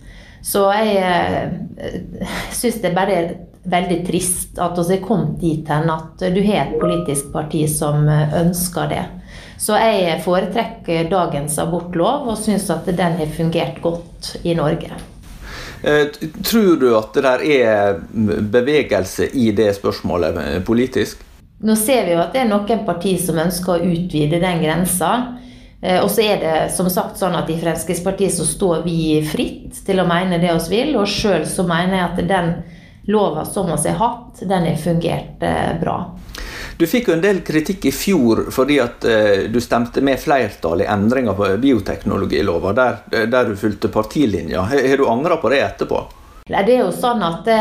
Så 0.46 0.64
jeg 0.72 1.50
syns 2.60 2.80
det 2.80 2.94
bare 2.96 3.18
er 3.18 3.32
veldig 3.70 4.00
trist 4.06 4.58
at 4.62 4.78
vi 4.78 4.94
er 4.96 5.02
kommet 5.04 5.34
dit 5.42 5.68
hen 5.68 5.90
at 5.92 6.22
du 6.32 6.40
har 6.46 6.62
et 6.62 6.78
politisk 6.80 7.28
parti 7.34 7.66
som 7.68 8.08
ønsker 8.08 8.88
det. 8.94 9.04
Så 9.60 9.76
jeg 9.76 10.22
foretrekker 10.24 11.10
dagens 11.10 11.58
abortlov 11.60 12.30
og 12.32 12.40
syns 12.40 12.70
at 12.72 12.88
den 12.88 13.20
har 13.20 13.36
fungert 13.36 13.82
godt 13.84 14.36
i 14.40 14.56
Norge. 14.56 15.09
Eh, 15.82 16.06
tror 16.44 16.76
du 16.76 16.90
at 16.96 17.14
det 17.14 17.22
der 17.24 17.44
er 17.44 18.00
bevegelse 18.52 19.30
i 19.32 19.50
det 19.56 19.72
spørsmålet 19.78 20.40
eh, 20.42 20.56
politisk? 20.64 21.22
Nå 21.60 21.76
ser 21.76 22.06
vi 22.06 22.14
jo 22.14 22.22
at 22.22 22.34
det 22.34 22.42
er 22.42 22.50
noen 22.50 22.84
partier 22.86 23.20
som 23.20 23.40
ønsker 23.40 23.76
å 23.76 23.92
utvide 23.92 24.40
den 24.42 24.60
grensa. 24.64 25.12
Eh, 25.80 26.00
og 26.02 26.10
så 26.12 26.26
er 26.26 26.42
det 26.42 26.58
som 26.76 26.90
sagt 26.92 27.20
sånn 27.20 27.36
at 27.36 27.48
i 27.52 27.56
Fremskrittspartiet 27.60 28.36
så 28.36 28.48
står 28.48 28.84
vi 28.84 29.20
fritt 29.24 29.80
til 29.86 30.02
å 30.02 30.08
mene 30.08 30.40
det 30.42 30.52
vi 30.52 30.76
vil. 30.76 30.94
Og 31.00 31.08
sjøl 31.08 31.48
så 31.48 31.64
mener 31.68 31.96
jeg 31.96 32.08
at 32.10 32.22
den 32.28 32.52
lova 33.10 33.46
som 33.48 33.72
vi 33.72 33.88
har 33.88 34.00
hatt, 34.00 34.44
den 34.44 34.68
har 34.68 34.80
fungert 34.80 35.40
bra. 35.80 35.96
Du 36.80 36.86
fikk 36.88 37.10
jo 37.10 37.12
en 37.12 37.20
del 37.20 37.42
kritikk 37.44 37.90
i 37.90 37.92
fjor 37.92 38.46
fordi 38.54 38.78
at 38.80 39.04
uh, 39.04 39.42
du 39.52 39.58
stemte 39.60 40.00
med 40.00 40.16
flertallet 40.16 40.86
i 40.86 40.88
endringer 40.88 41.36
på 41.36 41.50
bioteknologilova, 41.60 42.72
der, 42.72 43.26
der 43.28 43.50
du 43.50 43.58
fulgte 43.60 43.90
partilinja. 43.92 44.62
Har, 44.70 44.96
du 44.96 45.04
angra 45.08 45.36
på 45.42 45.52
det 45.52 45.60
etterpå? 45.66 46.00
Det 46.50 46.72
er 46.72 46.80
jo 46.80 46.88
sånn 46.90 47.20
at 47.22 47.44
det, 47.46 47.58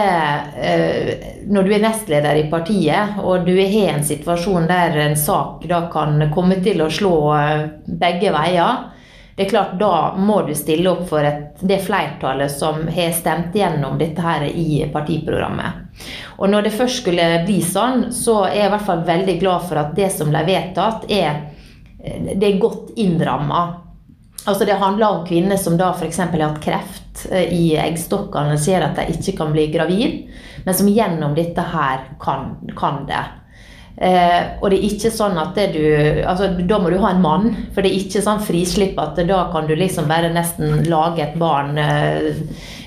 Når 1.52 1.68
du 1.68 1.74
er 1.76 1.84
nestleder 1.84 2.40
i 2.40 2.48
partiet, 2.50 3.20
og 3.22 3.44
du 3.46 3.52
har 3.60 3.92
en 3.92 4.08
situasjon 4.08 4.70
der 4.72 4.96
en 5.04 5.18
sak 5.20 5.68
da 5.70 5.84
kan 5.92 6.32
komme 6.34 6.58
til 6.64 6.82
å 6.82 6.90
slå 6.90 7.14
eh, 7.36 7.68
begge 7.86 8.32
veier, 8.34 8.88
det 9.36 9.46
er 9.46 9.52
klart 9.52 9.76
Da 9.80 10.16
må 10.18 10.42
du 10.48 10.56
stille 10.58 10.90
opp 10.92 11.06
for 11.12 11.28
et, 11.28 11.60
det 11.62 11.84
flertallet 11.84 12.52
som 12.52 12.88
har 12.88 13.14
stemt 13.16 13.56
gjennom 13.56 14.00
dette 14.00 14.24
her 14.26 14.48
i 14.48 14.82
partiprogrammet. 14.92 15.89
Og 16.40 16.50
når 16.50 16.68
det 16.68 16.76
først 16.78 17.02
skulle 17.02 17.28
bli 17.46 17.60
sånn, 17.66 18.10
så 18.16 18.44
er 18.48 18.56
jeg 18.62 18.70
i 18.70 18.74
hvert 18.76 18.88
fall 18.88 19.06
veldig 19.08 19.38
glad 19.42 19.68
for 19.70 19.82
at 19.82 19.96
det 19.98 20.10
som 20.16 20.32
ble 20.32 20.46
vedtatt, 20.48 21.08
er, 21.12 21.42
det 22.00 22.46
er 22.48 22.62
godt 22.62 22.94
innramma. 23.00 23.64
Altså 24.46 24.66
Det 24.66 24.80
handler 24.80 25.08
om 25.08 25.26
kvinner 25.28 25.60
som 25.60 25.76
da 25.78 25.92
f.eks. 25.94 26.22
har 26.22 26.46
hatt 26.46 26.62
kreft 26.64 27.26
eh, 27.32 27.52
i 27.54 27.66
eggstokkene, 27.78 28.56
ser 28.58 28.86
at 28.88 28.96
de 28.98 29.18
ikke 29.18 29.36
kan 29.42 29.52
bli 29.54 29.68
gravid, 29.74 30.30
men 30.64 30.76
som 30.76 30.88
gjennom 30.88 31.36
dette 31.36 31.64
her 31.74 32.08
kan, 32.22 32.56
kan 32.80 33.04
det. 33.10 33.26
Eh, 34.00 34.62
og 34.62 34.70
det 34.72 34.78
er 34.80 34.88
ikke 34.88 35.12
sånn 35.12 35.36
at 35.42 35.58
det 35.58 35.66
du 35.74 35.82
altså 36.24 36.54
Da 36.56 36.78
må 36.80 36.88
du 36.88 37.02
ha 37.04 37.10
en 37.12 37.20
mann, 37.20 37.50
for 37.76 37.84
det 37.84 37.90
er 37.92 38.06
ikke 38.06 38.22
sånn 38.24 38.40
frislipp 38.48 39.00
at 39.02 39.20
da 39.28 39.42
kan 39.52 39.68
du 39.68 39.74
liksom 39.76 40.08
bare 40.08 40.30
nesten 40.32 40.86
lage 40.88 41.26
et 41.26 41.36
barn 41.40 41.76
eh, 41.84 42.32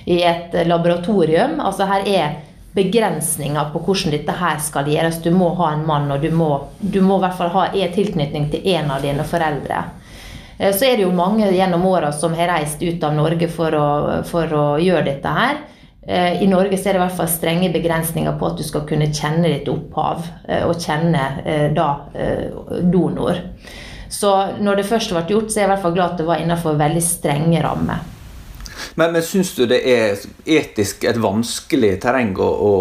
i 0.08 0.22
et 0.24 0.56
laboratorium. 0.66 1.60
Altså 1.60 1.84
her 1.90 2.08
er 2.08 2.40
begrensninger 2.74 3.72
på 3.72 3.82
hvordan 3.84 4.14
dette 4.14 4.36
her 4.36 4.60
skal 4.64 4.88
gjøres. 4.88 5.20
Du 5.24 5.30
må 5.34 5.52
ha 5.58 5.72
en 5.74 5.86
mann, 5.86 6.10
og 6.12 6.22
du 6.22 6.30
må, 6.34 6.50
du 6.80 7.00
må 7.04 7.18
i 7.18 7.26
hvert 7.26 7.38
fall 7.40 7.52
ha 7.56 7.66
tilknytning 7.72 8.48
til 8.52 8.70
en 8.76 8.94
av 8.94 9.04
dine 9.04 9.26
foreldre. 9.28 9.82
Eh, 10.62 10.74
så 10.74 10.86
er 10.86 10.96
det 10.96 11.06
jo 11.06 11.12
mange 11.16 11.50
gjennom 11.52 11.86
åra 11.90 12.12
som 12.12 12.34
har 12.38 12.52
reist 12.54 12.82
ut 12.82 13.04
av 13.04 13.16
Norge 13.16 13.50
for 13.52 13.74
å, 13.74 13.86
for 14.28 14.56
å 14.56 14.66
gjøre 14.82 15.06
dette 15.10 15.36
her. 15.36 15.62
Eh, 16.06 16.42
I 16.42 16.50
Norge 16.50 16.78
er 16.78 16.88
det 16.88 16.98
i 16.98 17.04
hvert 17.04 17.18
fall 17.18 17.30
strenge 17.30 17.72
begrensninger 17.74 18.38
på 18.38 18.50
at 18.50 18.58
du 18.58 18.66
skal 18.66 18.86
kunne 18.88 19.12
kjenne 19.12 19.50
ditt 19.50 19.70
opphav 19.70 20.24
eh, 20.48 20.64
og 20.66 20.80
kjenne 20.80 21.72
da 21.76 21.88
donor. 22.92 23.44
Så 24.12 24.32
når 24.60 24.80
det 24.80 24.88
først 24.90 25.14
ble 25.14 25.22
gjort, 25.28 25.52
så 25.52 25.60
er 25.60 25.64
jeg 25.64 25.70
i 25.70 25.72
hvert 25.72 25.86
fall 25.86 25.94
glad 25.96 26.14
at 26.14 26.20
det 26.20 26.26
var 26.28 26.42
innenfor 26.42 26.76
veldig 26.76 27.04
strenge 27.04 27.62
rammer. 27.64 28.11
Men, 28.94 29.12
men 29.12 29.22
syns 29.24 29.54
du 29.56 29.64
det 29.66 29.80
er 29.88 30.18
etisk 30.44 31.04
et 31.08 31.20
vanskelig 31.20 31.94
terreng 32.02 32.34
å, 32.36 32.48
å, 32.48 32.74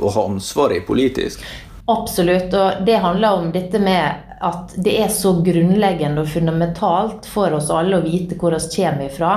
å 0.00 0.12
ha 0.14 0.24
ansvar 0.30 0.72
i 0.76 0.80
politisk? 0.86 1.44
Absolutt. 1.90 2.54
Og 2.54 2.84
det 2.86 3.00
handler 3.02 3.40
om 3.40 3.50
dette 3.52 3.80
med 3.82 4.26
at 4.40 4.72
det 4.80 4.96
er 5.02 5.10
så 5.12 5.34
grunnleggende 5.44 6.22
og 6.22 6.32
fundamentalt 6.32 7.28
for 7.28 7.52
oss 7.56 7.68
alle 7.74 7.98
å 7.98 8.04
vite 8.04 8.38
hvor 8.40 8.56
vi 8.56 8.60
kommer 8.76 9.06
ifra. 9.08 9.32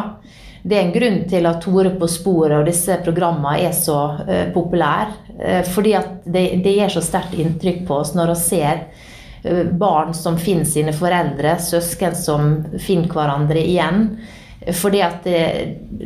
Det 0.63 0.77
er 0.77 0.86
en 0.86 0.94
grunn 0.96 1.18
til 1.27 1.48
at 1.50 1.60
Tore 1.65 1.89
på 2.00 2.08
sporet 2.08 2.62
og 2.62 2.70
disse 2.70 2.96
programmene 3.03 3.65
er 3.68 3.74
så 3.75 3.98
uh, 4.22 4.46
populære. 4.56 5.18
Uh, 5.36 5.63
fordi 5.68 5.92
at 6.00 6.13
det, 6.24 6.46
det 6.63 6.77
gjør 6.77 6.94
så 6.96 7.03
sterkt 7.03 7.36
inntrykk 7.36 7.82
på 7.89 7.98
oss 8.00 8.13
når 8.15 8.32
vi 8.32 8.38
ser 8.46 8.86
uh, 9.44 9.65
barn 9.75 10.15
som 10.15 10.39
finner 10.39 10.70
sine 10.70 10.96
foreldre, 10.96 11.58
søsken 11.60 12.15
som 12.15 12.56
finner 12.80 13.12
hverandre 13.12 13.60
igjen. 13.60 14.08
Fordi 14.72 15.01
at 15.03 15.25
det, 15.27 15.39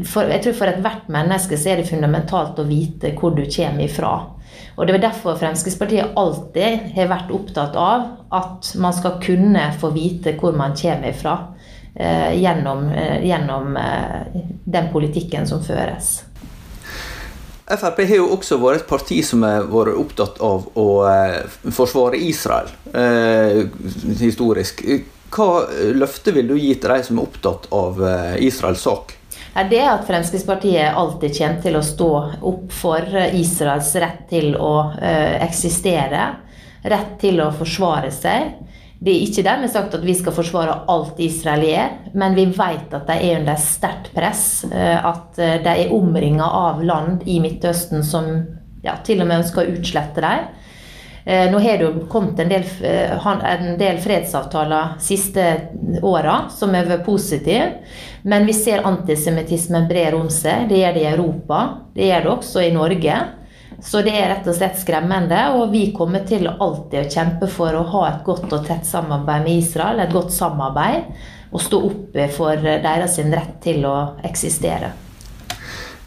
for, 0.09 0.29
jeg 0.31 0.41
tror 0.43 0.55
For 0.57 0.71
ethvert 0.71 1.11
menneske 1.13 1.59
så 1.59 1.73
er 1.73 1.81
det 1.81 1.89
fundamentalt 1.91 2.57
å 2.59 2.65
vite 2.67 3.13
hvor 3.17 3.35
du 3.37 3.43
kommer 3.45 3.85
ifra. 3.85 4.13
Og 4.77 4.87
Det 4.87 4.95
er 4.95 5.03
derfor 5.07 5.37
Fremskrittspartiet 5.37 6.17
alltid 6.17 6.91
har 6.95 7.09
vært 7.11 7.33
opptatt 7.33 7.77
av 7.77 8.07
at 8.33 8.71
man 8.77 8.93
skal 8.93 9.17
kunne 9.21 9.71
få 9.81 9.91
vite 9.95 10.35
hvor 10.37 10.57
man 10.57 10.77
kommer 10.77 11.13
ifra. 11.13 11.37
eh, 11.99 12.41
gjennom, 12.41 12.89
eh, 12.89 13.25
gjennom 13.25 13.77
eh, 13.77 14.41
den 14.65 14.91
politikken 14.93 15.47
som 15.47 15.63
føres. 15.63 16.23
Frp 17.67 18.03
har 18.07 18.15
jo 18.15 18.29
også 18.31 18.59
vært 18.61 18.83
et 18.83 18.87
parti 18.87 19.17
som 19.25 19.41
har 19.43 19.65
vært 19.67 19.97
opptatt 19.99 20.37
av 20.45 20.69
å 20.79 20.87
eh, 21.09 21.41
forsvare 21.73 22.19
Israel 22.21 22.69
eh, 22.93 23.65
historisk. 24.21 24.85
Hva 25.33 25.67
løfte 25.97 26.33
vil 26.35 26.47
du 26.49 26.55
gi 26.57 26.73
til 26.75 26.93
de 26.93 27.03
som 27.03 27.19
er 27.19 27.27
opptatt 27.27 27.67
av 27.75 28.01
eh, 28.03 28.35
Israels 28.47 28.83
sak? 28.87 29.13
Det 29.57 29.79
er 29.79 29.89
at 29.89 30.05
Fremskrittspartiet 30.05 30.93
alltid 30.93 31.33
kommer 31.33 31.61
til 31.63 31.77
å 31.79 31.85
stå 31.85 32.09
opp 32.45 32.73
for 32.77 33.15
Israels 33.33 33.89
rett 33.97 34.27
til 34.29 34.51
å 34.53 34.73
uh, 34.91 35.35
eksistere. 35.41 36.27
Rett 36.85 37.15
til 37.23 37.41
å 37.41 37.47
forsvare 37.57 38.11
seg. 38.13 38.51
Det 39.01 39.15
er 39.15 39.23
ikke 39.25 39.45
dermed 39.47 39.73
sagt 39.73 39.97
at 39.97 40.05
vi 40.05 40.13
skal 40.17 40.35
forsvare 40.35 40.75
alt 40.93 41.17
Israel 41.25 41.65
gjør, 41.65 41.97
men 42.21 42.37
vi 42.37 42.45
vet 42.53 42.93
at 42.93 43.09
de 43.09 43.17
er 43.17 43.39
under 43.39 43.57
sterkt 43.61 44.11
press. 44.13 44.45
At 44.69 45.37
de 45.37 45.73
er 45.73 45.93
omringa 45.93 46.45
av 46.45 46.85
land 46.85 47.25
i 47.25 47.39
Midtøsten 47.41 48.05
som 48.05 48.29
ja, 48.85 48.95
til 49.05 49.21
og 49.21 49.29
med 49.29 49.41
ønsker 49.41 49.65
å 49.65 49.77
utslette 49.77 50.21
dem. 50.21 50.47
Nå 51.27 51.59
har 51.59 51.77
det 51.77 51.83
jo 51.83 52.05
kommet 52.07 52.39
en 52.39 52.47
del, 52.47 52.63
en 52.83 53.73
del 53.75 53.97
fredsavtaler 53.99 54.93
siste 55.03 55.43
åra 55.99 56.45
som 56.55 56.71
har 56.71 56.87
vært 56.87 57.03
positive. 57.03 57.65
Men 58.23 58.45
vi 58.47 58.55
ser 58.55 58.85
antisemittismen 58.87 59.89
brer 59.89 60.15
om 60.15 60.29
seg. 60.31 60.69
Det 60.69 60.79
gjør 60.79 60.95
det 60.95 61.01
i 61.03 61.09
Europa. 61.09 61.59
Det 61.95 62.07
gjør 62.07 62.23
det 62.23 62.31
også 62.31 62.63
i 62.63 62.71
Norge. 62.75 63.17
Så 63.83 64.01
det 64.05 64.13
er 64.15 64.31
rett 64.31 64.47
og 64.47 64.55
slett 64.55 64.79
skremmende. 64.79 65.41
Og 65.59 65.73
vi 65.73 65.89
kommer 65.95 66.23
til 66.27 66.47
alltid 66.47 67.01
å 67.01 67.09
kjempe 67.11 67.49
for 67.51 67.75
å 67.75 67.83
ha 67.91 68.05
et 68.13 68.23
godt 68.27 68.47
og 68.47 68.63
tett 68.69 68.87
samarbeid 68.87 69.43
med 69.49 69.65
Israel. 69.65 69.99
Et 70.05 70.15
godt 70.15 70.31
samarbeid. 70.35 71.11
Og 71.51 71.63
stå 71.63 71.81
opp 71.89 72.17
for 72.35 72.63
deres 72.87 73.19
rett 73.35 73.59
til 73.67 73.83
å 73.87 73.97
eksistere. 74.27 75.06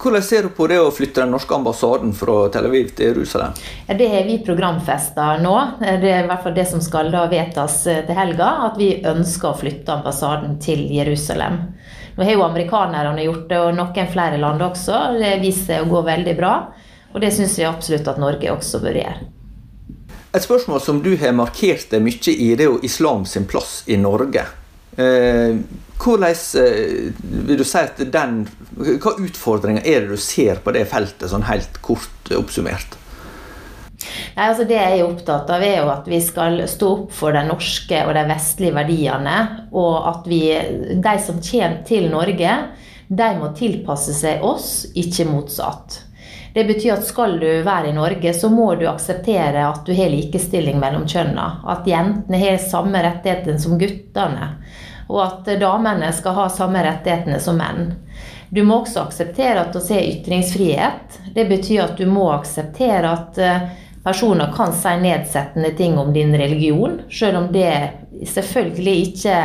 Hvordan 0.01 0.23
ser 0.23 0.43
du 0.43 0.49
på 0.57 0.65
det 0.71 0.79
å 0.81 0.93
flytte 0.97 1.21
den 1.21 1.35
norske 1.35 1.53
ambassaden 1.53 2.15
fra 2.17 2.47
Tel 2.49 2.71
Aviv 2.71 2.95
til 2.97 3.11
Jerusalem? 3.11 3.53
Ja, 3.85 3.97
det 3.99 4.07
har 4.09 4.23
vi 4.25 4.39
programfesta 4.47 5.35
nå. 5.43 5.57
Det 5.77 6.09
er 6.09 6.23
i 6.25 6.29
hvert 6.31 6.41
fall 6.47 6.55
det 6.57 6.65
som 6.71 6.81
skal 6.81 7.11
da 7.13 7.27
vedtas 7.29 7.83
til 7.85 8.17
helga. 8.17 8.49
At 8.71 8.79
vi 8.81 8.95
ønsker 9.05 9.51
å 9.51 9.59
flytte 9.61 9.99
ambassaden 9.99 10.55
til 10.65 10.87
Jerusalem. 10.95 11.59
Nå 12.17 12.25
har 12.25 12.33
jo 12.33 12.47
amerikanerne 12.47 13.27
gjort 13.27 13.45
det, 13.51 13.59
og 13.61 13.77
noen 13.77 14.09
flere 14.15 14.41
land 14.41 14.65
også. 14.65 15.03
Det 15.21 15.35
viser 15.45 15.67
seg 15.75 15.85
å 15.85 15.93
gå 15.93 16.01
veldig 16.09 16.37
bra. 16.39 16.55
Og 17.13 17.21
det 17.21 17.35
syns 17.37 17.59
vi 17.61 17.69
absolutt 17.69 18.09
at 18.09 18.23
Norge 18.23 18.55
også 18.55 18.81
bør 18.81 18.97
gjøre. 19.03 19.29
Et 20.33 20.47
spørsmål 20.47 20.81
som 20.81 21.03
du 21.05 21.13
har 21.21 21.37
markert 21.37 21.91
deg 21.93 22.01
mye 22.07 22.33
i, 22.33 22.55
det 22.57 22.65
er 22.65 22.71
jo 22.71 22.81
islam 22.87 23.29
sin 23.29 23.45
plass 23.51 23.83
i 23.91 24.01
Norge. 24.01 24.47
Eh, 25.01 25.59
hvordan 26.01 26.35
eh, 26.61 27.11
vil 27.47 27.61
du 27.61 27.67
si 27.67 27.81
at 27.81 28.01
den, 28.13 28.43
Hva 28.77 29.17
utfordringer 29.21 29.85
er 29.85 30.05
det 30.05 30.17
du 30.17 30.21
ser 30.21 30.63
på 30.65 30.73
det 30.77 30.87
feltet, 30.91 31.29
sånn 31.33 31.49
helt 31.49 31.81
kort 31.85 32.33
oppsummert? 32.37 32.97
Nei, 34.37 34.47
altså 34.47 34.65
Det 34.65 34.79
jeg 34.79 34.99
er 34.99 35.07
opptatt 35.07 35.51
av, 35.53 35.63
er 35.65 35.83
jo 35.83 35.91
at 35.93 36.07
vi 36.09 36.21
skal 36.25 36.63
stå 36.71 36.93
opp 36.95 37.11
for 37.15 37.37
de 37.37 37.43
norske 37.49 38.05
og 38.07 38.15
de 38.17 38.27
vestlige 38.31 38.77
verdiene. 38.77 39.39
Og 39.77 39.97
at 40.09 40.31
vi, 40.31 40.45
de 40.97 41.17
som 41.21 41.41
kommer 41.45 41.83
til 41.89 42.09
Norge, 42.13 42.55
de 43.11 43.33
må 43.41 43.51
tilpasse 43.59 44.15
seg 44.17 44.45
oss, 44.47 44.71
ikke 44.97 45.29
motsatt. 45.29 46.05
Det 46.55 46.65
betyr 46.67 46.97
at 46.97 47.07
skal 47.07 47.37
du 47.39 47.47
være 47.67 47.91
i 47.91 47.95
Norge, 47.95 48.33
så 48.35 48.49
må 48.51 48.73
du 48.79 48.89
akseptere 48.91 49.63
at 49.69 49.85
du 49.87 49.93
har 49.95 50.11
likestilling 50.11 50.81
mellom 50.83 51.07
kjønnene. 51.11 51.63
At 51.71 51.87
jentene 51.87 52.41
har 52.43 52.59
samme 52.63 53.03
rettigheter 53.05 53.59
som 53.63 53.79
guttene. 53.79 54.49
Og 55.11 55.21
at 55.25 55.51
damene 55.61 56.13
skal 56.15 56.37
ha 56.39 56.47
samme 56.53 56.85
rettighetene 56.87 57.41
som 57.43 57.59
menn. 57.59 57.91
Du 58.51 58.63
må 58.67 58.81
også 58.81 59.05
akseptere 59.05 59.63
at 59.63 59.77
vi 59.77 59.95
har 59.95 60.09
ytringsfrihet. 60.15 61.21
Det 61.35 61.47
betyr 61.51 61.85
at 61.85 61.99
du 61.99 62.07
må 62.11 62.29
akseptere 62.33 63.11
at 63.11 63.39
eh, 63.39 63.69
personer 64.05 64.51
kan 64.57 64.75
si 64.75 64.95
nedsettende 65.03 65.71
ting 65.79 65.99
om 65.99 66.13
din 66.15 66.35
religion, 66.39 67.01
selv 67.11 67.39
om 67.39 67.53
det 67.53 67.73
selvfølgelig 68.27 68.97
ikke 69.11 69.37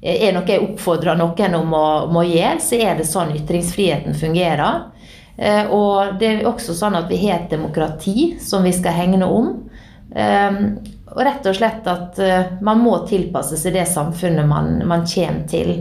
er 0.00 0.32
noe 0.32 0.48
jeg 0.48 0.62
oppfordrer 0.64 1.18
noen 1.18 1.56
om 1.58 1.74
å, 1.76 1.86
om 2.06 2.20
å 2.22 2.24
gjøre, 2.24 2.60
så 2.64 2.78
er 2.80 2.96
det 3.00 3.08
sånn 3.08 3.34
ytringsfriheten 3.36 4.16
fungerer. 4.16 4.86
Eh, 5.36 5.66
og 5.72 6.20
det 6.20 6.30
er 6.30 6.48
også 6.48 6.76
sånn 6.76 6.96
at 6.98 7.10
vi 7.10 7.20
har 7.26 7.42
et 7.42 7.52
demokrati 7.52 8.34
som 8.40 8.64
vi 8.64 8.72
skal 8.76 8.96
hegne 8.96 9.26
om. 9.26 9.52
Og 11.10 11.24
rett 11.26 11.46
og 11.46 11.56
slett 11.58 11.86
at 11.90 12.18
eh, 12.22 12.54
man 12.62 12.80
må 12.84 13.00
tilpasse 13.08 13.58
seg 13.58 13.74
det 13.74 13.86
samfunnet 13.90 14.46
man, 14.46 14.78
man 14.86 15.06
kommer 15.08 15.46
til. 15.50 15.74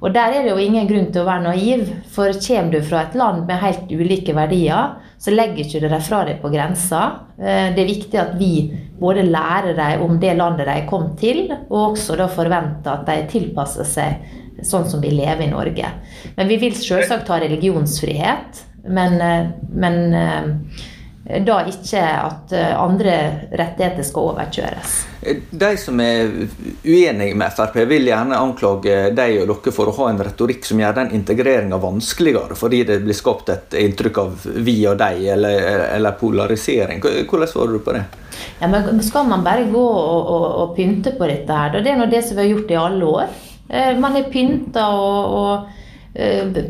Og 0.00 0.14
der 0.14 0.32
er 0.32 0.44
det 0.46 0.54
jo 0.54 0.60
ingen 0.62 0.88
grunn 0.88 1.10
til 1.12 1.22
å 1.22 1.28
være 1.28 1.44
naiv, 1.44 1.88
for 2.08 2.32
kommer 2.40 2.72
du 2.72 2.80
fra 2.84 3.02
et 3.04 3.16
land 3.20 3.44
med 3.48 3.60
helt 3.60 3.90
ulike 3.92 4.32
verdier, 4.36 4.94
så 5.20 5.34
legger 5.34 5.66
ikke 5.66 5.82
du 5.82 5.88
dem 5.92 6.04
fra 6.04 6.22
deg 6.24 6.38
på 6.40 6.52
grensa. 6.52 7.02
Eh, 7.36 7.68
det 7.76 7.82
er 7.82 7.90
viktig 7.90 8.20
at 8.20 8.32
vi 8.40 8.52
både 9.00 9.26
lærer 9.28 9.76
dem 9.76 10.06
om 10.06 10.16
det 10.22 10.32
landet 10.38 10.70
de 10.70 10.78
kom 10.88 11.10
til, 11.20 11.50
og 11.68 11.92
også 11.92 12.16
da 12.20 12.30
forventer 12.32 12.94
at 12.94 13.04
de 13.10 13.18
tilpasser 13.34 13.88
seg 13.88 14.64
sånn 14.64 14.88
som 14.88 15.04
vi 15.04 15.12
lever 15.12 15.44
i 15.44 15.52
Norge. 15.52 15.92
Men 16.36 16.48
vi 16.48 16.56
vil 16.60 16.76
selvsagt 16.76 17.28
ha 17.32 17.40
religionsfrihet, 17.44 18.64
men, 18.88 19.20
eh, 19.20 19.52
men 19.68 20.00
da 21.46 21.60
ikke 21.68 22.00
at 22.02 22.52
eh, 22.56 22.72
andre 22.74 23.14
rettigheter 23.56 24.06
skal 24.06 24.32
overkjøres. 24.32 24.96
De 25.50 25.70
som 25.78 26.00
er 26.02 26.30
uenige 26.84 27.36
med 27.36 27.54
Frp, 27.54 27.76
vil 27.90 28.08
gjerne 28.08 28.38
anklage 28.40 29.10
deg 29.16 29.42
og 29.42 29.50
dere 29.52 29.74
for 29.74 29.90
å 29.90 29.96
ha 29.98 30.08
en 30.10 30.22
retorikk 30.26 30.64
som 30.66 30.80
gjør 30.80 30.96
den 31.00 31.12
integreringa 31.20 31.80
vanskeligere, 31.80 32.56
fordi 32.58 32.82
det 32.88 33.00
blir 33.04 33.16
skapt 33.16 33.52
et 33.52 33.76
inntrykk 33.82 34.22
av 34.22 34.46
vi 34.64 34.78
og 34.90 34.98
deg, 35.00 35.22
eller, 35.36 35.66
eller 35.96 36.18
polarisering. 36.20 37.02
Hvordan 37.02 37.52
svarer 37.52 37.76
du 37.76 37.84
på 37.84 37.96
det? 37.96 38.06
Ja, 38.60 38.70
men 38.72 39.02
Skal 39.04 39.28
man 39.28 39.44
bare 39.44 39.68
gå 39.70 39.84
og, 39.84 40.30
og, 40.34 40.46
og 40.62 40.72
pynte 40.78 41.12
på 41.18 41.28
dette 41.28 41.60
her? 41.62 41.76
Det 41.78 41.92
er 41.92 42.00
nå 42.00 42.08
det 42.10 42.24
som 42.24 42.38
vi 42.38 42.46
har 42.46 42.54
gjort 42.54 42.72
i 42.72 42.80
alle 42.80 43.12
år. 43.20 43.36
Eh, 43.68 43.92
man 44.00 44.16
har 44.16 44.32
pynta 44.32 44.88
og, 44.96 45.36
og 45.40 45.76
Eh, 45.79 45.79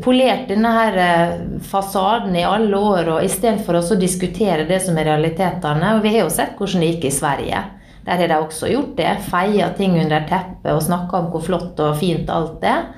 polert 0.05 0.49
denne 0.51 0.71
her 0.75 0.97
eh, 1.01 1.37
fasaden 1.65 2.37
i 2.37 2.45
alle 2.45 2.77
år, 2.77 3.09
og 3.09 3.25
istedenfor 3.25 3.79
å 3.81 3.99
diskutere 4.01 4.67
det 4.69 4.83
som 4.85 4.99
er 5.01 5.09
realitetene. 5.09 5.97
Og 5.97 6.03
vi 6.05 6.15
har 6.17 6.27
jo 6.27 6.33
sett 6.35 6.59
hvordan 6.59 6.85
det 6.85 6.91
gikk 6.95 7.07
i 7.09 7.15
Sverige. 7.15 7.63
Der 8.05 8.21
har 8.21 8.29
de 8.29 8.41
også 8.41 8.69
gjort 8.69 8.97
det. 8.99 9.15
Feia 9.31 9.71
ting 9.77 9.97
under 10.01 10.27
teppet 10.29 10.73
og 10.75 10.85
snakka 10.85 11.19
om 11.19 11.31
hvor 11.33 11.45
flott 11.45 11.81
og 11.81 11.99
fint 12.01 12.31
alt 12.33 12.65
er. 12.65 12.91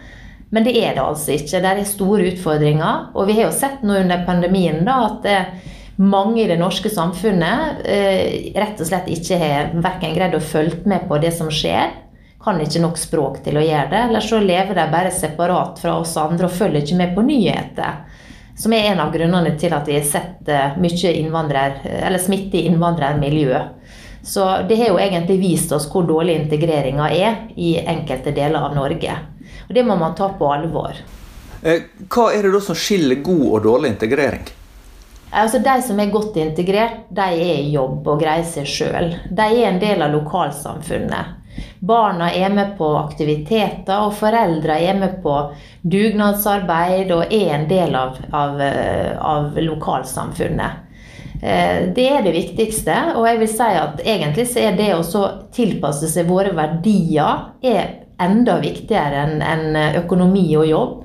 Men 0.53 0.67
det 0.67 0.75
er 0.77 0.97
det 0.97 1.05
altså 1.05 1.33
ikke. 1.37 1.63
Det 1.65 1.71
er 1.71 1.85
store 1.89 2.27
utfordringer. 2.33 3.13
Og 3.17 3.29
vi 3.31 3.39
har 3.39 3.49
jo 3.49 3.57
sett 3.57 3.85
nå 3.87 4.03
under 4.03 4.27
pandemien 4.27 4.83
da, 4.87 4.99
at 5.09 5.29
eh, 5.31 5.71
mange 6.03 6.43
i 6.43 6.49
det 6.51 6.59
norske 6.61 6.91
samfunnet 6.93 7.87
eh, 7.87 8.51
rett 8.59 8.81
og 8.81 8.89
slett 8.89 9.11
ikke 9.13 9.39
har 9.41 9.73
verken 9.79 10.17
greid 10.17 10.37
å 10.37 10.43
følge 10.43 10.83
med 10.91 11.07
på 11.09 11.19
det 11.23 11.33
som 11.37 11.51
skjer, 11.53 11.93
kan 12.45 12.61
ikke 12.61 12.83
nok 12.83 12.99
språk 12.99 13.43
til 13.45 13.59
å 13.59 13.65
gjøre 13.65 13.91
det, 13.91 14.01
eller 14.09 14.25
så 14.25 14.41
lever 14.43 14.75
de 14.75 14.87
bare 14.93 15.13
separat 15.15 15.79
fra 15.83 15.97
oss 16.01 16.17
andre 16.21 16.49
og 16.49 16.57
følger 16.57 16.83
ikke 16.83 16.99
med 16.99 17.15
på 17.15 17.25
nyheter. 17.27 18.01
Som 18.59 18.75
er 18.77 18.91
en 18.91 19.01
av 19.01 19.13
grunnene 19.15 19.55
til 19.59 19.73
at 19.75 19.87
vi 19.89 19.97
har 19.97 20.07
sett 20.07 20.49
eh, 20.51 20.77
mye 20.81 21.13
innvandrer, 21.19 21.79
eller 22.03 22.21
smitte 22.21 22.59
i 22.61 22.67
innvandrermiljø. 22.69 23.63
Så 24.23 24.45
det 24.69 24.77
har 24.79 24.93
jo 24.93 25.01
egentlig 25.03 25.39
vist 25.41 25.73
oss 25.75 25.89
hvor 25.91 26.07
dårlig 26.07 26.37
integreringa 26.45 27.09
er 27.11 27.39
i 27.57 27.75
enkelte 27.81 28.35
deler 28.35 28.69
av 28.69 28.77
Norge. 28.77 29.17
Og 29.69 29.75
det 29.75 29.87
må 29.87 29.97
man 29.99 30.15
ta 30.19 30.29
på 30.39 30.51
alvor. 30.53 30.99
Eh, 31.63 31.87
hva 32.11 32.29
er 32.35 32.47
det 32.47 32.53
da 32.55 32.61
som 32.63 32.79
skiller 32.79 33.23
god 33.25 33.47
og 33.49 33.63
dårlig 33.67 33.95
integrering? 33.95 34.45
Altså 35.33 35.63
De 35.65 35.75
som 35.83 36.01
er 36.01 36.13
godt 36.13 36.37
integrert, 36.37 37.07
de 37.09 37.25
er 37.25 37.63
i 37.63 37.71
jobb 37.73 38.05
og 38.05 38.21
greier 38.21 38.45
seg 38.45 38.69
sjøl. 38.69 39.15
De 39.31 39.47
er 39.47 39.71
en 39.71 39.81
del 39.81 40.05
av 40.05 40.13
lokalsamfunnet. 40.13 41.39
Barna 41.81 42.31
er 42.35 42.53
med 42.55 42.77
på 42.79 42.89
aktiviteter, 43.01 44.05
og 44.07 44.15
foreldre 44.15 44.79
er 44.79 44.99
med 44.99 45.19
på 45.25 45.35
dugnadsarbeid 45.83 47.11
og 47.15 47.35
er 47.35 47.57
en 47.57 47.69
del 47.71 47.97
av, 47.99 48.21
av, 48.31 48.61
eh, 48.63 49.19
av 49.19 49.59
lokalsamfunnet. 49.59 50.89
Eh, 51.43 51.89
det 51.95 52.09
er 52.09 52.23
det 52.23 52.37
viktigste. 52.37 52.95
Og 53.17 53.27
jeg 53.27 53.41
vil 53.43 53.51
si 53.51 53.71
at 53.83 54.03
egentlig 54.05 54.47
så 54.51 54.63
er 54.69 54.79
det 54.79 54.93
å 54.95 55.25
tilpasse 55.55 56.11
seg 56.11 56.31
våre 56.31 56.55
verdier 56.55 57.49
er 57.67 57.99
enda 58.23 58.61
viktigere 58.63 59.27
enn 59.43 59.81
økonomi 59.99 60.47
og 60.61 60.69
jobb. 60.71 61.02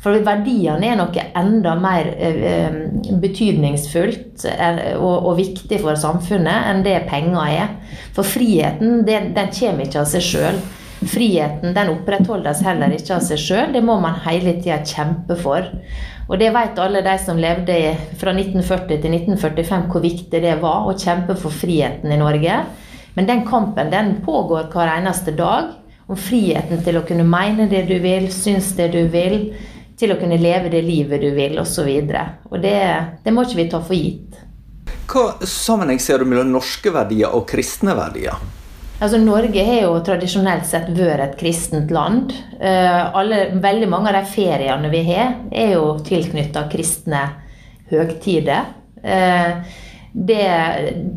For 0.00 0.16
verdiene 0.24 0.88
er 0.88 0.96
noe 0.96 1.24
enda 1.36 1.74
mer 1.76 2.08
eh, 2.16 2.76
betydningsfullt 3.20 4.46
og, 4.96 5.32
viktig 5.36 5.80
for 5.82 5.98
samfunnet 6.00 6.70
enn 6.70 6.84
det 6.86 7.02
penger 7.10 7.40
er. 7.44 7.74
For 8.16 8.24
friheten 8.24 9.02
den 9.04 9.34
kommer 9.36 9.84
ikke 9.84 10.00
av 10.00 10.08
seg 10.08 10.24
sjøl. 10.24 10.60
Friheten 11.00 11.72
den 11.76 11.92
opprettholdes 11.94 12.62
heller 12.64 12.92
ikke 12.96 13.18
av 13.18 13.24
seg 13.24 13.40
sjøl. 13.40 13.74
Det 13.76 13.82
må 13.84 13.98
man 14.00 14.16
hele 14.24 14.56
tida 14.60 14.80
kjempe 14.84 15.36
for. 15.40 15.68
Og 16.30 16.38
det 16.40 16.52
vet 16.54 16.80
alle 16.80 17.02
de 17.04 17.16
som 17.20 17.40
levde 17.40 17.76
fra 18.20 18.32
1940 18.32 19.02
til 19.02 19.16
1945 19.18 19.88
hvor 19.90 20.04
viktig 20.04 20.40
det 20.44 20.54
var 20.62 20.88
å 20.88 20.96
kjempe 20.96 21.36
for 21.40 21.52
friheten 21.52 22.12
i 22.12 22.20
Norge. 22.20 22.62
Men 23.16 23.28
den 23.28 23.44
kampen 23.48 23.90
den 23.92 24.14
pågår 24.24 24.70
hver 24.72 24.94
eneste 24.94 25.36
dag. 25.36 25.74
Om 26.10 26.18
friheten 26.18 26.80
til 26.82 26.96
å 26.98 27.04
kunne 27.06 27.26
mene 27.26 27.68
det 27.70 27.84
du 27.86 27.98
vil, 28.02 28.24
synes 28.34 28.72
det 28.78 28.88
du 28.96 29.04
vil, 29.12 29.52
til 30.00 30.14
å 30.14 30.20
kunne 30.20 30.38
leve 30.40 30.70
det 30.72 30.80
livet 30.86 31.20
du 31.22 31.30
vil, 31.36 31.58
osv. 31.60 31.84
Og, 31.84 32.14
så 32.14 32.54
og 32.54 32.62
det, 32.62 32.78
det 33.24 33.34
må 33.34 33.44
ikke 33.44 33.60
vi 33.60 33.68
ta 33.72 33.82
for 33.84 33.96
gitt. 33.98 34.38
Hva 35.10 35.26
sammenheng 35.46 36.00
ser 36.02 36.22
du 36.22 36.30
mellom 36.30 36.52
norske 36.54 36.92
verdier 36.94 37.34
og 37.34 37.48
kristne 37.50 37.96
verdier? 37.98 38.38
Altså, 39.00 39.16
Norge 39.20 39.62
har 39.64 39.86
jo 39.86 39.94
tradisjonelt 40.04 40.66
sett 40.68 40.90
vært 40.92 41.24
et 41.24 41.36
kristent 41.40 41.92
land. 41.94 42.34
Uh, 42.60 43.08
alle, 43.16 43.46
veldig 43.60 43.88
mange 43.88 44.10
av 44.12 44.18
de 44.18 44.28
feriene 44.28 44.90
vi 44.92 45.04
har, 45.08 45.38
er 45.50 45.72
jo 45.78 45.94
tilknytta 46.04 46.66
kristne 46.72 47.22
høgtider. 47.90 48.74
Uh, 49.00 49.62
det, 50.12 50.44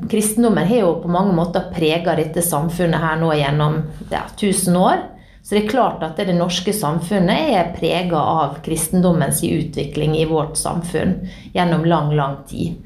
kristendommen 0.10 0.68
har 0.70 0.84
jo 0.86 0.94
på 1.04 1.12
mange 1.12 1.34
måter 1.36 1.68
prega 1.74 2.16
dette 2.16 2.44
samfunnet 2.46 3.02
her 3.04 3.20
nå 3.20 3.34
gjennom 3.36 3.82
ja, 4.14 4.26
1000 4.32 4.80
år. 4.80 5.04
Så 5.44 5.56
det 5.56 5.66
er 5.66 5.74
klart 5.74 6.04
at 6.06 6.20
det 6.24 6.36
norske 6.38 6.72
samfunnet 6.74 7.50
er 7.52 7.74
prega 7.76 8.20
av 8.20 8.62
kristendommens 8.64 9.42
utvikling 9.44 10.16
i 10.16 10.28
vårt 10.30 10.56
samfunn 10.58 11.18
gjennom 11.54 11.84
lang, 11.86 12.14
lang 12.16 12.38
tid. 12.48 12.80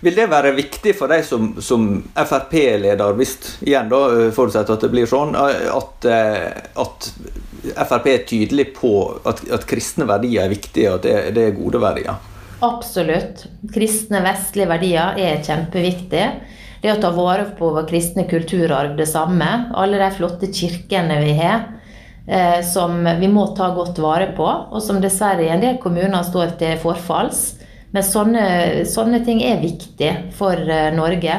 Vil 0.00 0.14
det 0.14 0.28
være 0.30 0.52
viktig 0.54 0.94
for 0.94 1.10
deg 1.10 1.24
som, 1.26 1.52
som 1.64 1.88
Frp-leder, 2.14 3.16
hvis 3.18 3.34
igjen 3.64 3.90
da, 3.90 4.02
forutsetter 4.36 4.76
at 4.76 4.84
det 4.84 4.92
blir 4.92 5.10
sånn, 5.10 5.34
at, 5.34 6.06
eh, 6.06 6.48
at 6.78 7.08
Frp 7.88 8.08
er 8.12 8.24
tydelig 8.28 8.68
på 8.76 8.94
at, 9.26 9.42
at, 9.50 9.66
kristne 9.68 10.06
verdier 10.06 10.46
er 10.46 10.52
viktige, 10.52 10.92
og 10.92 11.00
at 11.00 11.08
det, 11.08 11.16
det 11.38 11.48
er 11.48 11.58
gode 11.58 11.82
verdier? 11.82 12.30
Absolutt. 12.62 13.46
Kristne, 13.74 14.22
vestlige 14.22 14.70
verdier 14.70 15.18
er 15.18 15.42
kjempeviktige. 15.42 16.28
Det 16.82 16.90
å 16.90 16.98
ta 16.98 17.12
vare 17.14 17.44
på 17.54 17.68
vår 17.70 17.84
kristne 17.86 18.24
kulturarv, 18.26 18.96
det 18.98 19.06
samme. 19.06 19.48
Alle 19.78 20.00
de 20.00 20.08
flotte 20.16 20.48
kirkene 20.50 21.20
vi 21.22 21.36
har, 21.38 21.68
eh, 22.26 22.58
som 22.66 23.04
vi 23.20 23.28
må 23.30 23.46
ta 23.56 23.68
godt 23.74 24.00
vare 24.02 24.32
på, 24.36 24.46
og 24.72 24.82
som 24.82 24.98
dessverre 25.00 25.44
i 25.44 25.52
en 25.54 25.62
del 25.62 25.78
kommuner 25.78 26.26
står 26.26 26.58
til 26.58 26.80
forfalls. 26.82 27.42
Men 27.92 28.02
sånne, 28.02 28.46
sånne 28.88 29.20
ting 29.24 29.42
er 29.44 29.60
viktig 29.60 30.10
for 30.34 30.56
uh, 30.56 30.88
Norge. 30.96 31.34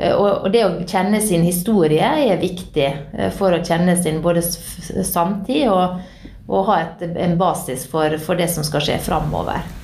Uh, 0.00 0.14
og, 0.16 0.48
det 0.50 0.64
å 0.64 0.72
kjenne 0.88 1.20
sin 1.20 1.44
historie 1.46 2.08
er 2.24 2.40
viktig 2.40 2.88
for 3.36 3.52
å 3.52 3.60
kjenne 3.62 3.94
sin 4.00 4.22
både 4.24 4.42
samtid 4.42 5.68
og, 5.68 6.00
og 6.48 6.66
ha 6.72 6.80
et, 6.80 7.04
en 7.12 7.36
basis 7.38 7.84
for, 7.86 8.16
for 8.18 8.40
det 8.40 8.48
som 8.50 8.66
skal 8.66 8.82
skje 8.88 8.98
framover. 9.04 9.81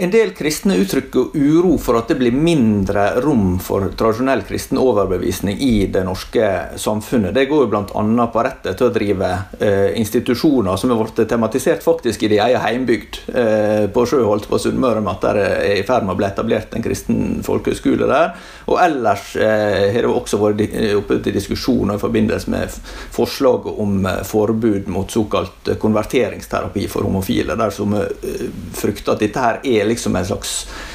En 0.00 0.08
del 0.08 0.30
kristne 0.32 0.78
uttrykker 0.80 1.34
uro 1.36 1.74
for 1.76 1.98
at 1.98 2.08
det 2.08 2.14
blir 2.16 2.32
mindre 2.32 3.02
rom 3.20 3.58
for 3.60 3.90
tradisjonell 4.00 4.46
kristen 4.48 4.78
overbevisning 4.80 5.58
i 5.60 5.74
det 5.92 6.06
norske 6.06 6.46
samfunnet. 6.80 7.34
Det 7.36 7.44
går 7.50 7.66
jo 7.66 7.68
bl.a. 7.68 8.24
på 8.32 8.44
rettet 8.46 8.78
til 8.80 8.86
å 8.88 8.94
drive 8.94 9.28
eh, 9.60 9.90
institusjoner 10.00 10.80
som 10.80 10.94
har 10.94 11.02
blitt 11.02 11.28
tematisert 11.28 11.84
faktisk 11.84 12.24
i 12.24 12.30
de 12.32 12.38
egen 12.40 12.64
heimbygd, 12.64 13.18
eh, 13.28 13.84
på 13.92 14.06
Sjøholt 14.08 14.48
på 14.48 14.62
Sunnmøre, 14.62 15.02
med 15.04 15.18
at 15.18 15.26
det 15.26 15.44
er 15.50 15.74
i 15.82 15.84
ferd 15.84 16.08
med 16.08 16.14
å 16.16 16.22
bli 16.22 16.28
etablert 16.30 16.72
en 16.72 16.86
kristen 16.86 17.20
folkehøgskole 17.44 18.08
der. 18.08 18.32
Og 18.72 18.80
ellers 18.80 19.34
eh, 19.36 19.90
har 19.92 20.08
det 20.08 20.14
også 20.14 20.40
vært 20.40 20.64
oppe 20.96 21.20
til 21.20 21.36
diskusjon 21.36 21.92
i 21.92 21.98
forbindelse 22.00 22.56
med 22.56 22.80
forslaget 23.12 23.84
om 23.84 24.00
eh, 24.08 24.24
forbud 24.24 24.88
mot 24.96 25.12
såkalt 25.12 25.74
konverteringsterapi 25.84 26.88
for 26.88 27.04
homofile, 27.04 27.60
der 27.60 27.76
som 27.76 27.92
eh, 28.00 28.48
frykter 28.80 29.18
at 29.18 29.28
dette 29.28 29.44
her 29.44 29.60
er 29.60 29.89
liksom 29.90 30.16
en 30.16 30.30
slags 30.30 30.54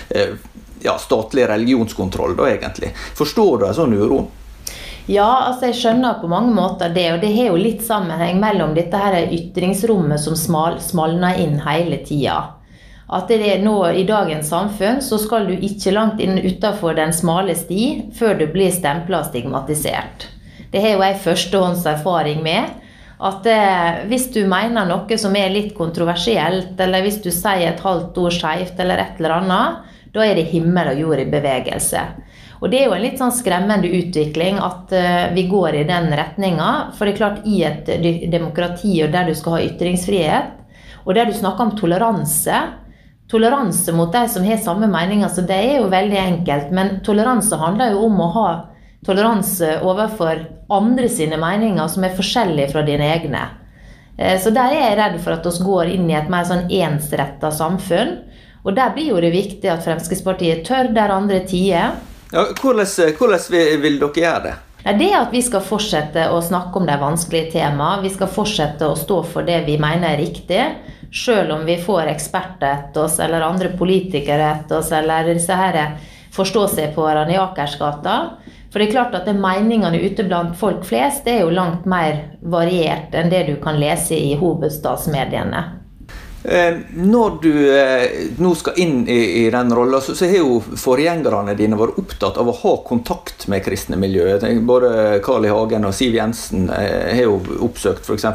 eh, 0.09 0.33
ja, 0.85 0.97
statlig 1.01 1.47
religionskontroll, 1.49 2.35
da 2.39 2.49
egentlig. 2.49 2.95
Forstår 3.15 3.59
du 3.59 3.67
en 3.67 3.77
sånn 3.77 3.93
uro? 3.93 4.23
Ja, 5.05 5.45
altså 5.51 5.69
jeg 5.69 5.77
skjønner 5.77 6.17
på 6.17 6.29
mange 6.31 6.53
måter 6.55 6.89
det. 6.93 7.05
Og 7.13 7.21
det 7.21 7.31
har 7.35 7.51
jo 7.51 7.61
litt 7.61 7.83
sammenheng 7.85 8.39
mellom 8.41 8.73
dette 8.77 8.97
her 8.97 9.17
ytringsrommet 9.29 10.21
som 10.21 10.37
smal, 10.39 10.79
smalner 10.81 11.37
inn 11.41 11.59
hele 11.65 12.01
tida. 12.05 12.39
At 13.05 13.29
det 13.29 13.37
er 13.45 13.61
nå 13.61 13.77
i 13.93 14.05
dagens 14.07 14.49
samfunn 14.49 14.97
så 15.05 15.19
skal 15.21 15.45
du 15.45 15.53
ikke 15.53 15.93
langt 15.93 16.21
inn 16.25 16.39
utafor 16.41 16.97
den 16.97 17.13
smale 17.13 17.53
sti 17.57 17.83
før 18.17 18.39
du 18.39 18.47
blir 18.49 18.73
stempla 18.73 19.21
og 19.21 19.29
stigmatisert. 19.29 20.25
Det 20.73 20.81
har 20.81 20.95
jo 20.95 21.03
jeg 21.05 21.21
førstehånds 21.27 21.85
erfaring 21.85 22.41
med 22.43 22.73
at 23.15 23.43
det, 23.47 23.59
hvis 24.09 24.27
du 24.33 24.41
mener 24.49 24.87
noe 24.89 25.17
som 25.19 25.35
er 25.39 25.53
litt 25.53 25.73
kontroversielt, 25.77 26.75
eller 26.79 27.05
hvis 27.05 27.21
du 27.23 27.31
sier 27.31 27.69
et 27.69 27.83
halvt 27.83 28.17
ord 28.19 28.35
skeivt 28.35 28.79
eller 28.81 29.01
et 29.01 29.19
eller 29.21 29.37
annet, 29.39 29.91
da 30.15 30.23
er 30.23 30.35
det 30.37 30.49
himmel 30.51 30.91
og 30.91 30.99
jord 30.99 31.23
i 31.23 31.29
bevegelse. 31.31 32.03
Og 32.63 32.71
det 32.71 32.79
er 32.79 32.87
jo 32.87 32.95
en 32.95 33.03
litt 33.03 33.19
sånn 33.19 33.33
skremmende 33.35 33.89
utvikling 33.91 34.59
at 34.63 34.93
uh, 34.95 35.25
vi 35.35 35.43
går 35.51 35.81
i 35.81 35.87
den 35.87 36.07
retninga. 36.15 36.69
For 36.95 37.05
det 37.05 37.15
er 37.15 37.19
klart, 37.19 37.41
i 37.43 37.59
et 37.67 37.91
demokrati 38.31 38.95
og 39.03 39.11
der 39.13 39.27
du 39.27 39.35
skal 39.35 39.57
ha 39.57 39.65
ytringsfrihet, 39.67 40.55
og 41.05 41.17
der 41.17 41.27
du 41.29 41.35
snakker 41.35 41.67
om 41.67 41.75
toleranse 41.77 42.63
Toleranse 43.25 43.89
mot 43.89 44.11
de 44.13 44.27
som 44.29 44.43
har 44.45 44.59
samme 44.61 44.85
meninger, 44.85 45.29
som 45.33 45.47
det 45.49 45.55
er 45.57 45.79
jo 45.79 45.89
veldig 45.89 46.17
enkelt. 46.21 46.67
Men 46.69 46.99
toleranse 47.05 47.57
handler 47.57 47.95
jo 47.95 48.03
om 48.05 48.19
å 48.21 48.27
ha 48.35 48.49
toleranse 49.05 49.79
overfor 49.85 50.41
andre 50.73 51.09
sine 51.11 51.37
meninger 51.41 51.87
som 51.91 52.05
er 52.05 52.17
forskjellige 52.17 52.71
fra 52.73 52.83
dine 52.87 53.07
egne. 53.13 53.43
Eh, 54.17 54.37
så 54.41 54.53
der 54.55 54.73
er 54.73 54.89
jeg 54.89 54.99
redd 55.01 55.17
for 55.23 55.37
at 55.37 55.45
vi 55.45 55.65
går 55.65 55.93
inn 55.95 56.09
i 56.09 56.17
et 56.17 56.31
mer 56.31 56.47
sånn 56.47 56.67
ensretta 56.71 57.51
samfunn. 57.53 58.17
Og 58.65 58.73
der 58.73 58.93
blir 58.95 59.11
jo 59.11 59.21
det 59.21 59.33
viktig 59.35 59.69
at 59.69 59.83
Fremskrittspartiet 59.85 60.65
tør 60.65 60.89
der 60.95 61.13
andre 61.13 61.43
tider. 61.45 61.99
Ja, 62.33 62.47
hvordan, 62.57 62.87
hvordan 63.19 63.49
vil, 63.53 63.75
vil 63.83 63.99
dere 64.01 64.23
gjøre 64.23 64.45
det? 64.47 64.55
Det 64.85 65.05
er 65.09 65.15
at 65.17 65.31
vi 65.33 65.41
skal 65.41 65.63
fortsette 65.65 66.27
å 66.29 66.41
snakke 66.45 66.77
om 66.77 66.85
de 66.85 66.95
vanskelige 67.01 67.55
temaene. 67.55 68.03
Vi 68.05 68.11
skal 68.13 68.29
fortsette 68.29 68.85
å 68.85 68.97
stå 68.97 69.21
for 69.25 69.45
det 69.45 69.63
vi 69.65 69.79
mener 69.81 70.11
er 70.11 70.21
riktig. 70.21 70.61
Selv 71.09 71.55
om 71.55 71.63
vi 71.65 71.77
får 71.81 72.11
eksperter 72.11 72.67
etter 72.69 73.05
oss, 73.05 73.17
eller 73.23 73.45
andre 73.45 73.71
politikere 73.77 74.51
etter 74.51 74.81
oss, 74.81 74.91
eller 74.93 75.31
disse 75.31 75.57
her 75.57 75.95
forstå-seg-på-erne 76.35 77.33
i 77.33 77.39
Akersgata. 77.41 78.15
For 78.75 78.83
det 78.83 78.89
er 78.89 78.91
klart 78.91 79.13
at 79.15 79.29
meningene 79.39 80.01
ute 80.03 80.25
blant 80.27 80.57
folk 80.59 80.81
flest 80.83 81.29
er 81.31 81.45
jo 81.45 81.53
langt 81.55 81.85
mer 81.87 82.17
variert 82.43 83.13
enn 83.15 83.29
det 83.31 83.45
du 83.47 83.53
kan 83.63 83.79
lese 83.79 84.17
i 84.19 84.33
hovedstadsmediene. 84.35 85.61
Eh, 86.47 86.77
når 86.93 87.37
du 87.41 87.53
eh, 87.73 88.03
nå 88.37 88.51
skal 88.55 88.77
inn 88.77 89.07
i, 89.09 89.49
den 89.49 89.73
rolla, 89.73 90.01
så, 90.01 90.13
har 90.25 90.37
jo 90.37 90.59
forgjengerne 90.77 91.55
dine 91.57 91.77
vært 91.79 91.97
opptatt 91.97 92.37
av 92.37 92.51
å 92.51 92.53
ha 92.59 92.73
kontakt 92.85 93.47
med 93.49 93.63
kristne 93.65 93.97
miljø. 93.97 94.27
Både 94.67 94.91
Carl 95.25 95.47
I. 95.47 95.53
Hagen 95.55 95.87
og 95.89 95.95
Siv 95.97 96.13
Jensen 96.17 96.67
eh, 96.69 97.15
har 97.15 97.23
jo 97.25 97.39
oppsøkt 97.65 98.05
f.eks. 98.05 98.27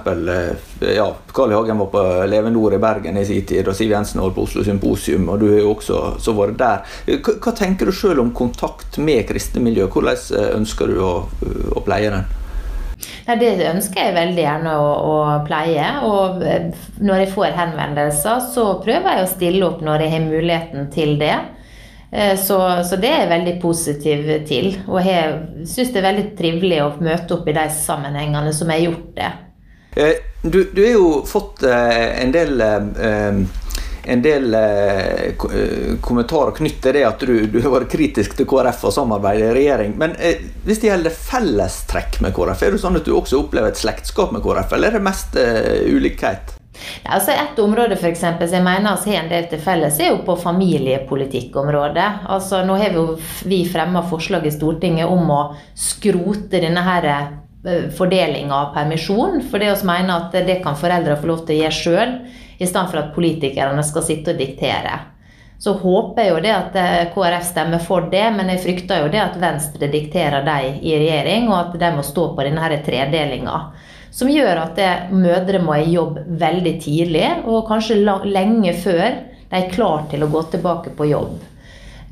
Ja, 0.97 1.07
Carl 1.37 1.55
I. 1.55 1.59
Hagen 1.61 1.85
var 1.85 1.93
på 1.95 2.05
Levende 2.31 2.75
i 2.75 2.83
Bergen 2.83 3.21
i 3.21 3.25
sin 3.29 3.47
tid, 3.47 3.71
og 3.71 3.79
Siv 3.79 3.95
Jensen 3.95 4.25
holdt 4.25 4.39
på 4.41 4.49
Oslo 4.49 4.67
Symposium, 4.67 5.31
og 5.31 5.45
du 5.45 5.47
har 5.53 5.63
jo 5.63 5.77
også 5.77 6.03
så 6.19 6.35
vært 6.35 6.59
der. 6.59 6.99
Hva, 7.21 7.55
tenker 7.55 7.87
du 7.87 7.95
sjøl 7.95 8.25
om 8.25 8.35
kontakt 8.35 8.99
med 8.99 9.23
kristne 9.31 9.63
miljø? 9.63 9.87
Hvordan 9.87 10.59
ønsker 10.59 10.91
du 10.91 10.99
å, 11.05 11.15
å 11.79 11.87
pleie 11.87 12.11
den? 12.11 12.40
Ja, 13.27 13.37
det 13.39 13.53
ønsker 13.71 14.07
jeg 14.09 14.17
veldig 14.17 14.43
gjerne 14.43 14.75
å, 14.81 14.91
å, 15.07 15.15
pleie. 15.47 15.87
Og 16.07 16.43
eh, 16.47 16.69
når 17.03 17.25
jeg 17.25 17.33
får 17.35 17.57
henvendelser, 17.59 18.45
så 18.53 18.67
prøver 18.85 19.17
jeg 19.19 19.27
å 19.27 19.31
stille 19.31 19.67
opp 19.69 19.85
når 19.87 20.05
jeg 20.05 20.15
har 20.15 20.27
muligheten 20.27 20.91
til 20.95 21.17
det. 21.21 21.37
Eh, 22.11 22.35
så, 22.41 22.59
så 22.87 22.99
det 23.01 23.13
er 23.13 23.25
jeg 23.25 23.33
veldig 23.35 23.55
positiv 23.63 24.33
til. 24.49 24.73
Og 24.89 25.01
jeg 25.07 25.67
syns 25.69 25.95
det 25.95 26.03
er 26.03 26.09
veldig 26.11 26.27
trivelig 26.39 26.83
å 26.85 26.91
møte 26.99 27.39
opp 27.39 27.49
i 27.51 27.57
de 27.61 27.69
sammenhengene 27.77 28.55
som 28.57 28.73
jeg 28.73 28.83
har 28.83 28.91
gjort 28.91 29.15
det. 29.21 29.33
Eh, 30.01 30.27
du, 30.43 30.63
du 30.73 30.85
har 30.85 30.95
jo 30.95 31.09
fått 31.29 31.67
en 31.69 32.31
del 32.33 32.63
en 34.11 34.23
del 34.23 34.55
eh, 34.55 35.35
kommentarer 36.03 36.55
knyttet 36.57 36.83
til 36.83 36.97
det 36.97 37.03
at 37.07 37.23
du, 37.23 37.35
du, 37.47 37.59
har 37.63 37.75
vært 37.75 37.93
kritisk 37.93 38.35
til 38.39 38.49
KrF 38.51 38.87
og 38.89 38.95
samarbeidet 38.97 39.51
i 39.51 39.57
regjering. 39.61 39.97
Men 40.01 40.17
eh, 40.19 40.43
hvis 40.67 40.83
det 40.83 40.91
gjelder 40.91 41.15
fellestrekk 41.15 42.21
med 42.25 42.35
KrF, 42.37 42.65
er 42.67 42.75
det 42.75 42.81
sånn 42.83 42.99
at 42.99 43.07
du 43.07 43.13
også 43.15 43.45
opplever 43.45 43.71
et 43.71 43.81
slektskap 43.81 44.35
med 44.35 44.43
KrF, 44.45 44.75
eller 44.77 44.91
er 44.91 44.99
det 44.99 45.07
mest 45.07 45.39
eh, 45.39 45.85
ulikhet? 45.95 46.57
Altså 47.05 47.35
Et 47.37 47.59
område 47.61 47.97
for 48.01 48.09
eksempel, 48.09 48.49
som 48.49 48.57
jeg 48.57 48.65
mener 48.65 49.03
vi 49.05 49.13
har 49.15 49.27
en 49.27 49.31
del 49.31 49.47
til 49.51 49.61
felles, 49.63 50.01
er 50.01 50.15
jo 50.15 50.23
på 50.25 50.37
familiepolitikkområdet. 50.41 52.09
Altså, 52.33 52.63
nå 52.65 52.79
har 52.81 52.97
vi, 52.97 53.05
vi 53.53 53.61
fremma 53.69 54.03
forslag 54.09 54.49
i 54.49 54.55
Stortinget 54.55 55.11
om 55.11 55.31
å 55.35 55.43
skrote 55.77 56.63
denne 56.63 56.85
her 56.87 57.11
eh, 57.67 57.89
fordelinga 57.97 58.55
av 58.55 58.75
permisjon. 58.75 59.41
For 59.51 59.63
det 59.63 59.73
vi 59.75 59.89
mener 59.89 60.17
at 60.17 60.37
det 60.47 60.61
kan 60.65 60.79
foreldre 60.79 61.19
få 61.21 61.31
lov 61.31 61.47
til 61.47 61.59
å 61.59 61.63
gjøre 61.65 61.79
sjøl 61.81 62.19
i 62.61 62.67
stedet 62.69 62.91
for 62.91 63.01
at 63.01 63.15
politikerne 63.15 63.85
skal 63.87 64.07
sitte 64.07 64.35
og 64.35 64.41
diktere. 64.41 64.99
Så 65.61 65.75
håper 65.77 66.25
jeg 66.25 66.33
jo 66.33 66.41
det 66.41 66.53
at 66.57 66.77
eh, 66.81 67.11
KrF 67.13 67.45
stemmer 67.45 67.83
for 67.85 68.09
det, 68.13 68.25
men 68.33 68.49
jeg 68.49 68.63
frykter 68.65 69.03
jo 69.03 69.11
det 69.13 69.21
at 69.21 69.37
Venstre 69.41 69.91
dikterer 69.93 70.47
dem 70.47 70.79
i 70.81 70.95
regjering, 70.97 71.51
og 71.51 71.59
at 71.59 71.75
de 71.83 71.91
må 71.99 72.05
stå 72.07 72.31
på 72.37 72.47
denne 72.47 72.81
tredelinga. 72.87 73.59
Som 74.11 74.33
gjør 74.33 74.63
at 74.65 74.79
det, 74.81 74.91
mødre 75.13 75.61
må 75.63 75.77
i 75.77 75.93
jobb 75.93 76.17
veldig 76.41 76.73
tidlig, 76.83 77.29
og 77.45 77.69
kanskje 77.69 78.01
lenge 78.01 78.73
før 78.81 79.05
de 79.51 79.59
er 79.61 79.69
klar 79.71 80.09
til 80.11 80.25
å 80.25 80.31
gå 80.33 80.43
tilbake 80.51 80.95
på 80.97 81.11
jobb. 81.13 81.37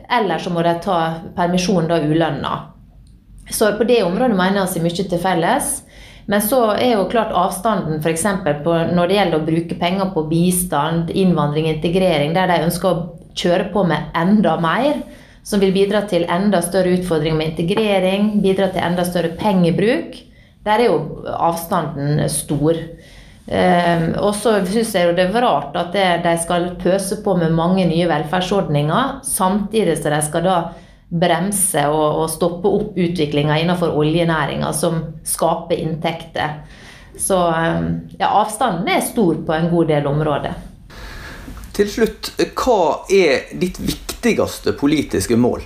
Eller 0.08 0.38
så 0.38 0.52
må 0.52 0.62
de 0.62 0.76
ta 0.84 0.98
permisjon 1.36 1.88
da 1.88 1.98
ulønna. 2.04 2.54
Så 3.50 3.70
på 3.78 3.86
det 3.88 4.02
området 4.04 4.36
mener 4.36 4.62
jeg 4.62 4.78
vi 4.78 4.88
mye 4.88 5.06
til 5.12 5.22
felles. 5.22 5.70
Men 6.28 6.42
så 6.44 6.60
er 6.76 6.98
jo 6.98 7.06
klart 7.08 7.32
avstanden 7.32 8.02
f.eks. 8.02 8.26
når 8.92 9.08
det 9.08 9.16
gjelder 9.16 9.38
å 9.38 9.46
bruke 9.46 9.78
penger 9.80 10.10
på 10.12 10.26
bistand, 10.28 11.12
innvandring, 11.16 11.70
integrering, 11.70 12.34
der 12.36 12.50
de 12.50 12.66
ønsker 12.66 12.88
å 12.90 13.06
kjøre 13.38 13.70
på 13.72 13.86
med 13.88 14.10
enda 14.18 14.58
mer, 14.60 15.00
som 15.40 15.62
vil 15.62 15.72
bidra 15.72 16.02
til 16.10 16.26
enda 16.28 16.60
større 16.60 16.98
utfordringer 16.98 17.38
med 17.38 17.54
integrering, 17.54 18.34
bidra 18.44 18.68
til 18.74 18.84
enda 18.84 19.06
større 19.08 19.32
pengebruk, 19.40 20.18
der 20.68 20.82
er 20.82 20.90
jo 20.90 20.98
avstanden 21.32 22.20
stor. 22.28 22.76
Um, 23.48 24.10
og 24.20 24.34
så 24.36 24.58
syns 24.68 24.92
jeg 24.92 25.08
jo 25.08 25.14
det 25.16 25.30
er 25.30 25.40
rart 25.40 25.76
at 25.80 25.94
det, 25.96 26.04
de 26.26 26.34
skal 26.42 26.66
pøse 26.82 27.22
på 27.24 27.38
med 27.40 27.56
mange 27.56 27.86
nye 27.88 28.10
velferdsordninger, 28.10 29.22
samtidig 29.24 29.96
som 29.96 30.12
de 30.12 30.20
skal 30.26 30.44
da 30.44 30.58
bremse 31.08 31.86
og, 31.88 32.22
og 32.22 32.28
stoppe 32.30 32.68
opp 32.68 32.98
utviklinga 33.00 33.56
innenfor 33.62 33.96
oljenæringa, 33.96 34.72
som 34.76 35.00
skaper 35.24 35.80
inntekter. 35.80 36.60
Så 37.18 37.38
um, 37.48 37.88
ja, 38.18 38.28
avstanden 38.28 38.90
er 38.92 39.00
stor 39.02 39.40
på 39.46 39.54
en 39.56 39.70
god 39.72 39.88
del 39.90 40.06
områder. 40.06 40.58
Til 41.78 41.90
slutt, 41.90 42.32
hva 42.58 43.06
er 43.10 43.50
ditt 43.58 43.78
viktigste 43.80 44.74
politiske 44.78 45.38
mål? 45.38 45.64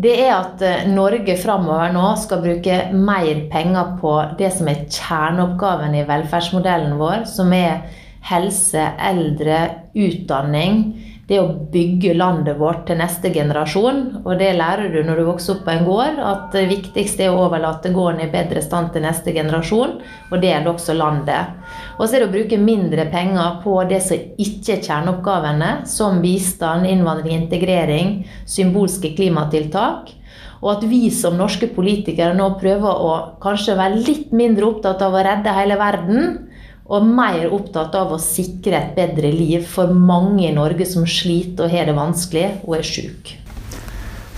Det 0.00 0.12
er 0.22 0.30
at 0.36 0.62
eh, 0.64 0.86
Norge 0.88 1.34
framover 1.40 1.90
nå 1.92 2.12
skal 2.20 2.44
bruke 2.44 2.76
mer 2.94 3.42
penger 3.50 3.96
på 4.00 4.12
det 4.38 4.52
som 4.54 4.70
er 4.70 4.84
kjerneoppgaven 4.86 5.96
i 5.98 6.04
velferdsmodellen 6.08 6.94
vår, 7.00 7.26
som 7.28 7.52
er 7.52 7.82
helse, 8.30 8.84
eldre, 9.10 9.58
utdanning 9.98 10.82
det 11.30 11.38
å 11.38 11.52
bygge 11.70 12.16
landet 12.18 12.58
vårt 12.58 12.88
til 12.88 12.98
neste 12.98 13.30
generasjon. 13.30 14.00
Og 14.24 14.32
det 14.40 14.50
lærer 14.58 14.90
du 14.90 14.98
når 15.06 15.20
du 15.20 15.28
vokser 15.28 15.54
opp 15.54 15.62
på 15.68 15.74
en 15.76 15.86
gård, 15.86 16.18
at 16.26 16.48
det 16.56 16.64
viktigste 16.72 17.28
er 17.28 17.30
å 17.34 17.44
overlate 17.44 17.92
gården 17.94 18.24
i 18.24 18.30
bedre 18.32 18.62
stand 18.64 18.90
til 18.94 19.06
neste 19.06 19.30
generasjon. 19.36 20.00
Og 20.32 20.42
det 20.42 20.50
gjelder 20.50 20.72
også 20.72 20.96
landet. 20.98 21.54
Og 22.00 22.02
så 22.08 22.16
er 22.16 22.24
det 22.24 22.30
å 22.32 22.34
bruke 22.34 22.58
mindre 22.58 23.06
penger 23.14 23.60
på 23.62 23.76
det 23.90 24.02
som 24.02 24.26
ikke 24.42 24.74
er 24.74 24.84
kjerneoppgavene, 24.88 25.72
som 25.86 26.18
bistand, 26.24 26.90
innvandring, 26.90 27.44
integrering, 27.44 28.16
symbolske 28.50 29.14
klimatiltak. 29.14 30.16
Og 30.60 30.74
at 30.74 30.82
vi 30.90 31.06
som 31.14 31.38
norske 31.38 31.70
politikere 31.72 32.34
nå 32.36 32.50
prøver 32.60 33.06
å 33.06 33.12
kanskje 33.40 33.78
være 33.78 34.02
litt 34.02 34.34
mindre 34.34 34.66
opptatt 34.74 35.06
av 35.06 35.14
å 35.14 35.22
redde 35.24 35.54
hele 35.56 35.78
verden 35.80 36.49
og 36.90 37.06
mer 37.06 37.52
opptatt 37.54 37.94
av 37.94 38.10
å 38.14 38.18
sikre 38.22 38.74
et 38.80 38.96
bedre 38.98 39.30
liv 39.30 39.66
for 39.70 39.94
mange 39.94 40.48
i 40.48 40.54
Norge 40.56 40.88
som 40.90 41.06
sliter 41.06 41.68
og 41.68 41.74
har 41.76 41.86
det 41.86 41.94
vanskelig 41.98 42.46
og 42.66 42.80
er 42.80 42.86
syke. 42.86 43.38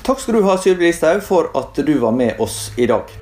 Takk 0.03 0.21
skal 0.21 0.37
du 0.37 0.45
ha, 0.45 0.59
Sylvi 0.59 0.89
Listhaug, 0.89 1.23
for 1.25 1.53
at 1.57 1.79
du 1.79 1.95
var 2.03 2.13
med 2.17 2.41
oss 2.43 2.73
i 2.77 2.89
dag. 2.91 3.22